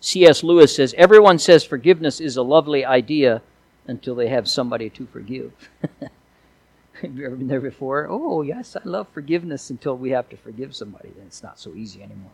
C.S. 0.00 0.42
Lewis 0.42 0.74
says 0.74 0.92
Everyone 0.98 1.38
says 1.38 1.62
forgiveness 1.62 2.20
is 2.20 2.36
a 2.36 2.42
lovely 2.42 2.84
idea 2.84 3.40
until 3.86 4.16
they 4.16 4.28
have 4.28 4.48
somebody 4.48 4.90
to 4.90 5.06
forgive. 5.06 5.52
have 6.00 7.16
you 7.16 7.24
ever 7.24 7.36
been 7.36 7.46
there 7.46 7.60
before? 7.60 8.08
Oh, 8.10 8.42
yes, 8.42 8.76
I 8.76 8.80
love 8.84 9.06
forgiveness 9.14 9.70
until 9.70 9.96
we 9.96 10.10
have 10.10 10.28
to 10.30 10.36
forgive 10.36 10.74
somebody. 10.74 11.10
Then 11.16 11.26
it's 11.28 11.44
not 11.44 11.60
so 11.60 11.72
easy 11.74 12.02
anymore. 12.02 12.32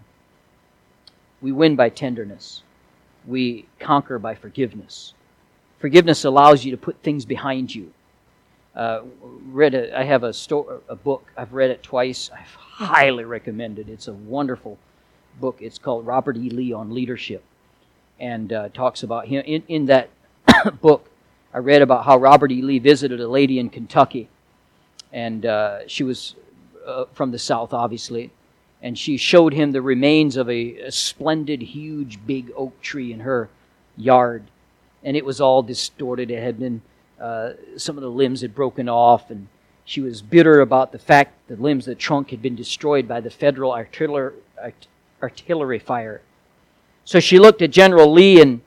We 1.42 1.52
win 1.52 1.76
by 1.76 1.90
tenderness. 1.90 2.62
We 3.26 3.66
conquer 3.78 4.18
by 4.18 4.36
forgiveness. 4.36 5.12
Forgiveness 5.78 6.24
allows 6.24 6.64
you 6.64 6.70
to 6.70 6.78
put 6.78 7.02
things 7.02 7.26
behind 7.26 7.74
you. 7.74 7.92
Uh, 8.78 9.02
read 9.50 9.74
I 9.74 10.04
have 10.04 10.22
a, 10.22 10.32
sto- 10.32 10.82
a 10.88 10.94
book. 10.94 11.32
I've 11.36 11.52
read 11.52 11.70
it 11.70 11.82
twice. 11.82 12.30
I 12.32 12.38
highly 12.84 13.24
recommend 13.24 13.80
it. 13.80 13.88
It's 13.88 14.06
a 14.06 14.12
wonderful 14.12 14.78
book. 15.40 15.56
It's 15.60 15.78
called 15.78 16.06
Robert 16.06 16.36
E. 16.36 16.48
Lee 16.48 16.72
on 16.72 16.94
Leadership, 16.94 17.42
and 18.20 18.52
uh, 18.52 18.68
talks 18.68 19.02
about 19.02 19.26
him. 19.26 19.42
In, 19.44 19.64
in 19.66 19.86
that 19.86 20.10
book, 20.80 21.10
I 21.52 21.58
read 21.58 21.82
about 21.82 22.04
how 22.04 22.18
Robert 22.18 22.52
E. 22.52 22.62
Lee 22.62 22.78
visited 22.78 23.20
a 23.20 23.26
lady 23.26 23.58
in 23.58 23.68
Kentucky, 23.68 24.28
and 25.12 25.44
uh, 25.44 25.88
she 25.88 26.04
was 26.04 26.36
uh, 26.86 27.06
from 27.12 27.32
the 27.32 27.38
South, 27.38 27.74
obviously, 27.74 28.30
and 28.80 28.96
she 28.96 29.16
showed 29.16 29.54
him 29.54 29.72
the 29.72 29.82
remains 29.82 30.36
of 30.36 30.48
a, 30.48 30.76
a 30.82 30.92
splendid, 30.92 31.62
huge, 31.62 32.24
big 32.24 32.52
oak 32.54 32.80
tree 32.80 33.12
in 33.12 33.20
her 33.20 33.48
yard, 33.96 34.44
and 35.02 35.16
it 35.16 35.24
was 35.24 35.40
all 35.40 35.64
distorted. 35.64 36.30
It 36.30 36.40
had 36.40 36.60
been 36.60 36.80
uh, 37.20 37.52
some 37.76 37.96
of 37.96 38.02
the 38.02 38.10
limbs 38.10 38.42
had 38.42 38.54
broken 38.54 38.88
off, 38.88 39.30
and 39.30 39.48
she 39.84 40.00
was 40.00 40.22
bitter 40.22 40.60
about 40.60 40.92
the 40.92 40.98
fact 40.98 41.34
that 41.48 41.56
the 41.56 41.62
limbs 41.62 41.86
of 41.86 41.92
the 41.92 42.00
trunk 42.00 42.30
had 42.30 42.42
been 42.42 42.56
destroyed 42.56 43.08
by 43.08 43.20
the 43.20 43.30
federal 43.30 43.72
artillery, 43.72 44.34
artillery 45.22 45.78
fire. 45.78 46.20
So 47.04 47.20
she 47.20 47.38
looked 47.38 47.62
at 47.62 47.70
General 47.70 48.12
Lee 48.12 48.40
and 48.40 48.60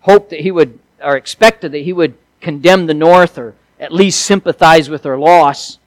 hoped 0.00 0.30
that 0.30 0.40
he 0.40 0.50
would, 0.50 0.78
or 1.02 1.16
expected 1.16 1.72
that 1.72 1.78
he 1.78 1.92
would 1.92 2.14
condemn 2.40 2.86
the 2.86 2.94
North 2.94 3.38
or 3.38 3.54
at 3.78 3.92
least 3.92 4.24
sympathize 4.24 4.88
with 4.88 5.02
their 5.02 5.18
loss. 5.18 5.78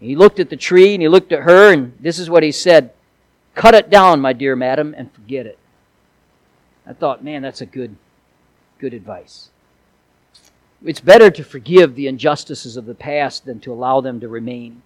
He 0.00 0.16
looked 0.16 0.40
at 0.40 0.50
the 0.50 0.56
tree 0.56 0.94
and 0.94 1.02
he 1.02 1.08
looked 1.08 1.32
at 1.32 1.42
her, 1.42 1.72
and 1.72 1.96
this 2.00 2.18
is 2.18 2.28
what 2.28 2.42
he 2.42 2.52
said 2.52 2.92
Cut 3.54 3.74
it 3.74 3.88
down, 3.88 4.20
my 4.20 4.34
dear 4.34 4.54
madam, 4.54 4.94
and 4.96 5.10
forget 5.10 5.46
it. 5.46 5.58
I 6.86 6.92
thought, 6.92 7.24
man, 7.24 7.40
that's 7.40 7.62
a 7.62 7.66
good, 7.66 7.96
good 8.78 8.92
advice. 8.92 9.48
It's 10.84 11.00
better 11.00 11.30
to 11.30 11.42
forgive 11.42 11.94
the 11.94 12.06
injustices 12.06 12.76
of 12.76 12.86
the 12.86 12.94
past 12.94 13.44
than 13.46 13.60
to 13.60 13.72
allow 13.72 14.00
them 14.00 14.20
to 14.20 14.28
remain. 14.28 14.82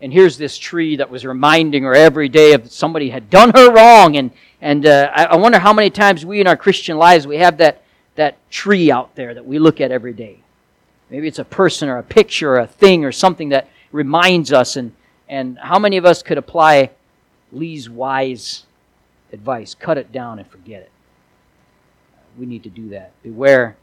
And 0.00 0.12
here's 0.12 0.36
this 0.36 0.58
tree 0.58 0.96
that 0.96 1.10
was 1.10 1.24
reminding 1.24 1.84
her 1.84 1.94
every 1.94 2.28
day 2.28 2.54
of 2.54 2.72
somebody 2.72 3.10
had 3.10 3.30
done 3.30 3.52
her 3.54 3.72
wrong. 3.72 4.16
And, 4.16 4.32
and 4.60 4.84
uh, 4.84 5.12
I 5.14 5.36
wonder 5.36 5.60
how 5.60 5.72
many 5.72 5.90
times 5.90 6.26
we 6.26 6.40
in 6.40 6.48
our 6.48 6.56
Christian 6.56 6.98
lives 6.98 7.24
we 7.26 7.36
have 7.36 7.58
that, 7.58 7.84
that 8.16 8.36
tree 8.50 8.90
out 8.90 9.14
there 9.14 9.32
that 9.32 9.46
we 9.46 9.60
look 9.60 9.80
at 9.80 9.92
every 9.92 10.12
day. 10.12 10.40
Maybe 11.08 11.28
it's 11.28 11.38
a 11.38 11.44
person 11.44 11.88
or 11.88 11.98
a 11.98 12.02
picture 12.02 12.54
or 12.54 12.58
a 12.58 12.66
thing 12.66 13.04
or 13.04 13.12
something 13.12 13.50
that 13.50 13.68
reminds 13.92 14.52
us. 14.52 14.76
And, 14.76 14.92
and 15.28 15.56
how 15.58 15.78
many 15.78 15.98
of 15.98 16.04
us 16.04 16.20
could 16.20 16.38
apply 16.38 16.90
Lee's 17.52 17.88
wise 17.88 18.64
advice? 19.32 19.76
Cut 19.76 19.98
it 19.98 20.10
down 20.10 20.40
and 20.40 20.48
forget 20.48 20.82
it. 20.82 20.90
We 22.36 22.46
need 22.46 22.64
to 22.64 22.70
do 22.70 22.88
that. 22.88 23.12
Beware 23.22 23.76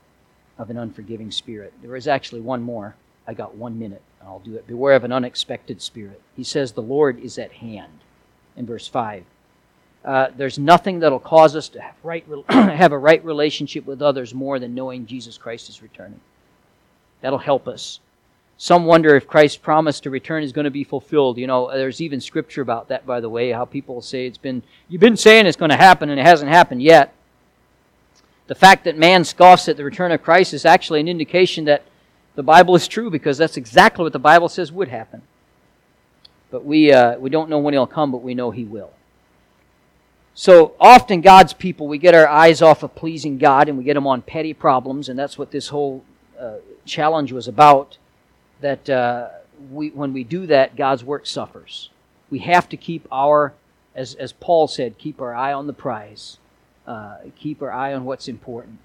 of 0.59 0.69
an 0.69 0.77
unforgiving 0.77 1.31
spirit. 1.31 1.73
There 1.81 1.95
is 1.95 2.07
actually 2.07 2.41
one 2.41 2.61
more. 2.61 2.95
I 3.25 3.33
got 3.33 3.55
one 3.55 3.79
minute, 3.79 4.01
and 4.19 4.27
I'll 4.27 4.39
do 4.39 4.55
it. 4.55 4.67
Beware 4.67 4.95
of 4.95 5.05
an 5.05 5.13
unexpected 5.13 5.81
spirit. 5.81 6.21
He 6.35 6.43
says, 6.43 6.73
The 6.73 6.81
Lord 6.81 7.19
is 7.19 7.39
at 7.39 7.53
hand 7.53 7.99
in 8.57 8.65
verse 8.65 8.87
5. 8.87 9.23
Uh, 10.03 10.27
there's 10.35 10.59
nothing 10.59 10.99
that'll 10.99 11.19
cause 11.19 11.55
us 11.55 11.69
to 11.69 11.81
have, 11.81 11.95
right, 12.03 12.25
have 12.49 12.91
a 12.91 12.97
right 12.97 13.23
relationship 13.23 13.85
with 13.85 14.01
others 14.01 14.33
more 14.33 14.59
than 14.59 14.75
knowing 14.75 15.05
Jesus 15.05 15.37
Christ 15.37 15.69
is 15.69 15.81
returning. 15.81 16.19
That'll 17.21 17.39
help 17.39 17.67
us. 17.67 17.99
Some 18.57 18.85
wonder 18.85 19.15
if 19.15 19.27
Christ's 19.27 19.57
promise 19.57 20.01
to 20.01 20.09
return 20.09 20.43
is 20.43 20.51
going 20.51 20.65
to 20.65 20.71
be 20.71 20.83
fulfilled. 20.83 21.37
You 21.37 21.47
know, 21.47 21.69
there's 21.71 22.01
even 22.01 22.19
scripture 22.19 22.61
about 22.61 22.89
that, 22.89 23.05
by 23.05 23.21
the 23.21 23.29
way, 23.29 23.51
how 23.51 23.63
people 23.63 24.01
say 24.01 24.25
it's 24.25 24.37
been, 24.37 24.63
you've 24.89 24.99
been 24.99 25.15
saying 25.15 25.45
it's 25.45 25.57
going 25.57 25.71
to 25.71 25.77
happen 25.77 26.09
and 26.09 26.19
it 26.19 26.25
hasn't 26.25 26.51
happened 26.51 26.81
yet 26.81 27.13
the 28.49 28.55
fact 28.55 28.85
that 28.85 28.97
man 28.97 29.23
scoffs 29.23 29.69
at 29.69 29.77
the 29.77 29.83
return 29.83 30.11
of 30.11 30.23
Christ 30.23 30.55
is 30.55 30.65
actually 30.65 30.99
an 30.99 31.07
indication 31.07 31.65
that 31.65 31.83
the 32.33 32.41
Bible 32.41 32.75
is 32.75 32.87
true 32.87 33.11
because 33.11 33.37
that's 33.37 33.57
exactly 33.57 34.01
what 34.01 34.11
the 34.11 34.17
Bible 34.17 34.49
says 34.49 34.71
would 34.71 34.87
happen. 34.87 35.21
But 36.49 36.65
we, 36.65 36.91
uh, 36.91 37.19
we 37.19 37.29
don't 37.29 37.47
know 37.51 37.59
when 37.59 37.75
he'll 37.75 37.85
come, 37.85 38.11
but 38.11 38.23
we 38.23 38.33
know 38.33 38.49
he 38.49 38.63
will. 38.63 38.89
So 40.33 40.73
often, 40.79 41.21
God's 41.21 41.53
people, 41.53 41.87
we 41.87 41.99
get 41.99 42.15
our 42.15 42.27
eyes 42.27 42.63
off 42.63 42.81
of 42.81 42.95
pleasing 42.95 43.37
God 43.37 43.69
and 43.69 43.77
we 43.77 43.83
get 43.83 43.93
them 43.93 44.07
on 44.07 44.23
petty 44.23 44.55
problems, 44.55 45.09
and 45.09 45.19
that's 45.19 45.37
what 45.37 45.51
this 45.51 45.67
whole 45.67 46.03
uh, 46.39 46.55
challenge 46.85 47.31
was 47.31 47.47
about. 47.47 47.99
That 48.61 48.89
uh, 48.89 49.29
we, 49.69 49.89
when 49.91 50.11
we 50.11 50.23
do 50.23 50.47
that, 50.47 50.75
God's 50.75 51.03
work 51.03 51.27
suffers. 51.27 51.91
We 52.31 52.39
have 52.39 52.67
to 52.69 52.77
keep 52.77 53.07
our, 53.11 53.53
as, 53.93 54.15
as 54.15 54.33
Paul 54.33 54.67
said, 54.67 54.97
keep 54.97 55.21
our 55.21 55.35
eye 55.35 55.53
on 55.53 55.67
the 55.67 55.73
prize 55.73 56.39
uh, 56.89 57.17
keep 57.37 57.61
our 57.61 57.71
eye 57.71 57.93
on 57.93 58.03
what's 58.03 58.27
important. 58.27 58.79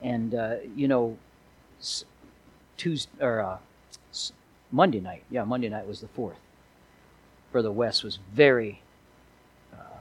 And 0.00 0.34
uh, 0.34 0.56
you 0.74 0.88
know, 0.88 1.18
Tuesday 2.76 3.10
or 3.20 3.40
uh, 3.40 3.58
Monday 4.72 5.00
night, 5.00 5.22
yeah, 5.30 5.44
Monday 5.44 5.68
night 5.68 5.86
was 5.86 6.00
the 6.00 6.08
fourth. 6.08 6.38
Brother 7.52 7.70
West 7.70 8.02
was 8.02 8.18
very, 8.32 8.80
uh, 9.74 9.98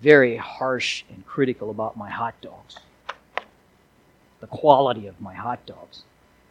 very 0.00 0.36
harsh 0.36 1.04
and 1.10 1.24
critical 1.26 1.70
about 1.70 1.96
my 1.96 2.08
hot 2.08 2.34
dogs, 2.40 2.78
the 4.40 4.46
quality 4.46 5.06
of 5.06 5.20
my 5.20 5.34
hot 5.34 5.64
dogs. 5.66 6.02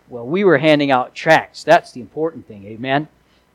Well, 0.08 0.28
we 0.28 0.44
were 0.44 0.60
handing 0.60 0.92
out 0.92 1.16
tracts. 1.16 1.64
That's 1.64 1.92
the 1.92 2.00
important 2.00 2.48
thing, 2.48 2.64
amen. 2.66 3.08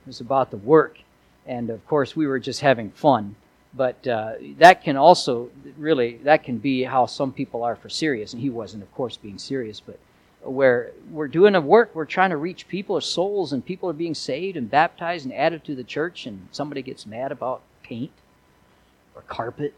It 0.02 0.06
was 0.06 0.20
about 0.20 0.50
the 0.50 0.56
work, 0.56 0.98
and 1.46 1.70
of 1.70 1.86
course, 1.86 2.16
we 2.16 2.26
were 2.26 2.40
just 2.40 2.60
having 2.60 2.90
fun 2.90 3.36
but 3.74 4.06
uh, 4.06 4.34
that 4.58 4.82
can 4.82 4.96
also 4.96 5.50
really 5.78 6.18
that 6.24 6.42
can 6.44 6.58
be 6.58 6.82
how 6.82 7.06
some 7.06 7.32
people 7.32 7.62
are 7.62 7.76
for 7.76 7.88
serious. 7.88 8.32
And 8.32 8.42
he 8.42 8.50
wasn't 8.50 8.82
of 8.82 8.92
course 8.94 9.16
being 9.16 9.38
serious 9.38 9.80
but 9.80 9.98
where 10.42 10.92
we're 11.10 11.28
doing 11.28 11.54
a 11.54 11.60
work 11.60 11.90
we're 11.94 12.06
trying 12.06 12.30
to 12.30 12.36
reach 12.36 12.66
people 12.66 12.96
or 12.96 13.00
souls 13.00 13.52
and 13.52 13.64
people 13.64 13.90
are 13.90 13.94
being 13.94 14.14
saved 14.14 14.56
and 14.56 14.70
baptized 14.70 15.26
and 15.26 15.34
added 15.34 15.62
to 15.64 15.74
the 15.74 15.84
church 15.84 16.26
and 16.26 16.48
somebody 16.50 16.80
gets 16.82 17.06
mad 17.06 17.30
about 17.30 17.62
paint 17.82 18.12
or 19.14 19.22
carpet. 19.22 19.74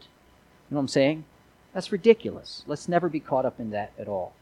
You 0.69 0.75
know 0.75 0.77
what 0.77 0.81
i'm 0.81 0.87
saying? 0.87 1.25
That's 1.73 1.91
ridiculous. 1.91 2.63
Let's 2.65 2.87
never 2.87 3.09
be 3.09 3.19
caught 3.19 3.45
up 3.45 3.59
in 3.59 3.71
that 3.71 3.91
at 3.99 4.07
all. 4.07 4.33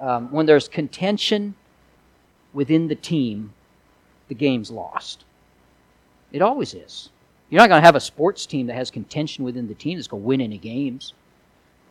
Um, 0.00 0.30
when 0.32 0.46
there's 0.46 0.68
contention 0.68 1.54
within 2.52 2.88
the 2.88 2.94
team 2.94 3.52
the 4.28 4.34
game's 4.34 4.70
lost. 4.70 5.24
It 6.30 6.40
always 6.40 6.72
is 6.72 7.10
you're 7.50 7.60
not 7.60 7.68
going 7.68 7.80
to 7.80 7.86
have 7.86 7.96
a 7.96 8.00
sports 8.00 8.46
team 8.46 8.66
that 8.68 8.74
has 8.74 8.90
contention 8.90 9.44
within 9.44 9.68
the 9.68 9.74
team 9.74 9.98
that's 9.98 10.08
going 10.08 10.22
to 10.22 10.26
win 10.26 10.40
any 10.40 10.58
games, 10.58 11.12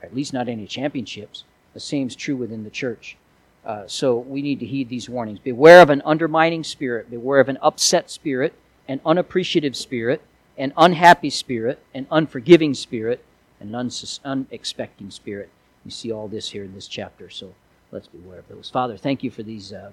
or 0.02 0.08
at 0.08 0.16
least 0.16 0.34
not 0.34 0.48
any 0.48 0.66
championships. 0.66 1.44
The 1.74 1.80
same 1.80 2.08
is 2.08 2.16
true 2.16 2.36
within 2.36 2.64
the 2.64 2.70
church. 2.70 3.18
Uh, 3.66 3.84
so 3.86 4.18
we 4.18 4.42
need 4.42 4.60
to 4.60 4.66
heed 4.66 4.90
these 4.90 5.10
warnings. 5.10 5.40
Beware 5.40 5.82
of 5.82 5.90
an 5.90 6.02
undermining 6.06 6.64
spirit, 6.64 7.10
beware 7.12 7.40
of 7.40 7.50
an 7.50 7.58
upset 7.62 8.10
spirit, 8.10 8.54
an 8.88 9.02
unappreciative 9.06 9.76
spirit, 9.76 10.22
an 10.58 10.74
unhappy 10.76 11.30
spirit, 11.30 11.80
an 11.94 12.06
unforgiving 12.10 12.74
spirit, 12.74 13.24
an 13.60 13.70
unsus- 13.72 14.20
unexpecting 14.26 15.12
spirit. 15.12 15.50
You 15.86 15.92
see 15.92 16.12
all 16.12 16.28
this 16.28 16.50
here 16.50 16.64
in 16.64 16.74
this 16.74 16.88
chapter, 16.88 17.30
so 17.30 17.54
let's 17.92 18.08
beware 18.08 18.40
of 18.40 18.48
those. 18.48 18.70
Father, 18.70 18.98
thank 18.98 19.24
you 19.24 19.32
for 19.32 19.44
these 19.44 19.72
uh, 19.72 19.88